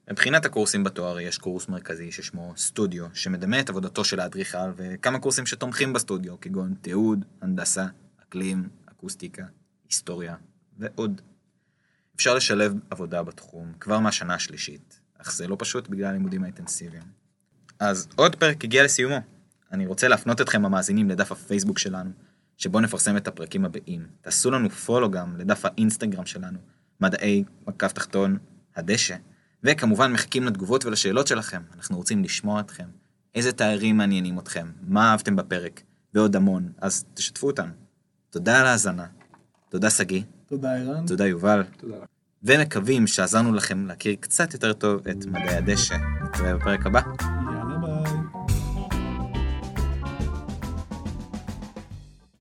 מבחינת 0.10 0.46
הקורסים 0.46 0.84
בתואר 0.84 1.20
יש 1.20 1.38
קורס 1.38 1.68
מרכזי 1.68 2.12
ששמו 2.12 2.54
סטודיו, 2.58 3.06
שמדמה 3.14 3.60
את 3.60 3.70
עבודתו 3.70 4.04
של 4.04 4.20
האדריכל, 4.20 4.72
וכמה 4.76 5.20
קורסים 5.20 5.46
שתומכים 5.46 5.94
בסטודיו, 5.94 6.40
כגון 6.42 6.74
תיעוד, 6.82 7.26
הנדסה, 7.42 7.88
אקלים, 8.24 8.70
אקוסטיקה, 8.86 9.46
היסטוריה 9.90 10.36
ועוד. 10.78 11.22
אפשר 12.16 12.36
לשלב 12.36 12.74
עבודה 12.90 13.24
בתחום 13.24 13.74
כבר 13.80 14.00
מהשנה 14.00 14.34
השלישית, 14.34 15.00
אך 15.18 15.34
זה 15.34 15.48
לא 15.48 15.56
פשוט 15.60 15.88
בגלל 15.88 16.06
הלימודים 16.08 16.44
האינטנסיביים. 16.44 17.27
אז 17.80 18.08
עוד 18.16 18.36
פרק 18.36 18.64
הגיע 18.64 18.84
לסיומו. 18.84 19.18
אני 19.72 19.86
רוצה 19.86 20.08
להפנות 20.08 20.42
אתכם 20.42 20.66
המאזינים 20.66 21.10
לדף 21.10 21.32
הפייסבוק 21.32 21.80
שלנו, 21.80 22.10
שבו 22.58 22.80
נפרסם 22.80 23.18
את 23.18 23.28
הפרקים 23.28 23.66
הבאים. 23.66 24.08
תעשו 24.22 24.52
לנו 24.52 24.70
פולו 24.70 25.12
גם 25.12 25.38
לדף 25.38 25.66
האינסטגרם 25.66 26.26
שלנו, 26.26 26.58
מדעי 27.02 27.44
מקף 27.68 27.92
תחתון 27.92 28.38
הדשא, 28.76 29.16
וכמובן 29.64 30.12
מחכים 30.14 30.44
לתגובות 30.44 30.86
ולשאלות 30.86 31.28
שלכם, 31.28 31.62
אנחנו 31.76 31.98
רוצים 31.98 32.24
לשמוע 32.24 32.60
אתכם. 32.60 32.86
איזה 33.36 33.52
תארים 33.52 33.98
מעניינים 33.98 34.40
אתכם, 34.40 34.68
מה 34.82 35.12
אהבתם 35.12 35.36
בפרק, 35.36 35.82
ועוד 36.14 36.36
המון, 36.36 36.72
אז 36.82 37.06
תשתפו 37.14 37.48
אותנו. 37.48 37.72
תודה 38.30 38.60
על 38.60 38.66
ההאזנה. 38.66 39.06
תודה 39.70 39.90
שגיא. 39.90 40.22
תודה 40.46 40.76
ערן. 40.76 41.06
תודה 41.08 41.28
יובל. 41.28 41.64
תודה. 41.78 41.96
ומקווים 42.44 43.08
שעזרנו 43.08 43.54
לכם 43.54 43.86
להכיר 43.86 44.16
קצת 44.20 44.54
יותר 44.54 44.74
טוב 44.74 45.08
את 45.08 45.26
מדעי 45.26 45.56
הדשא. 45.56 45.98
נתראה 46.24 46.56
בפרק 46.56 46.86
הבא. 46.86 47.02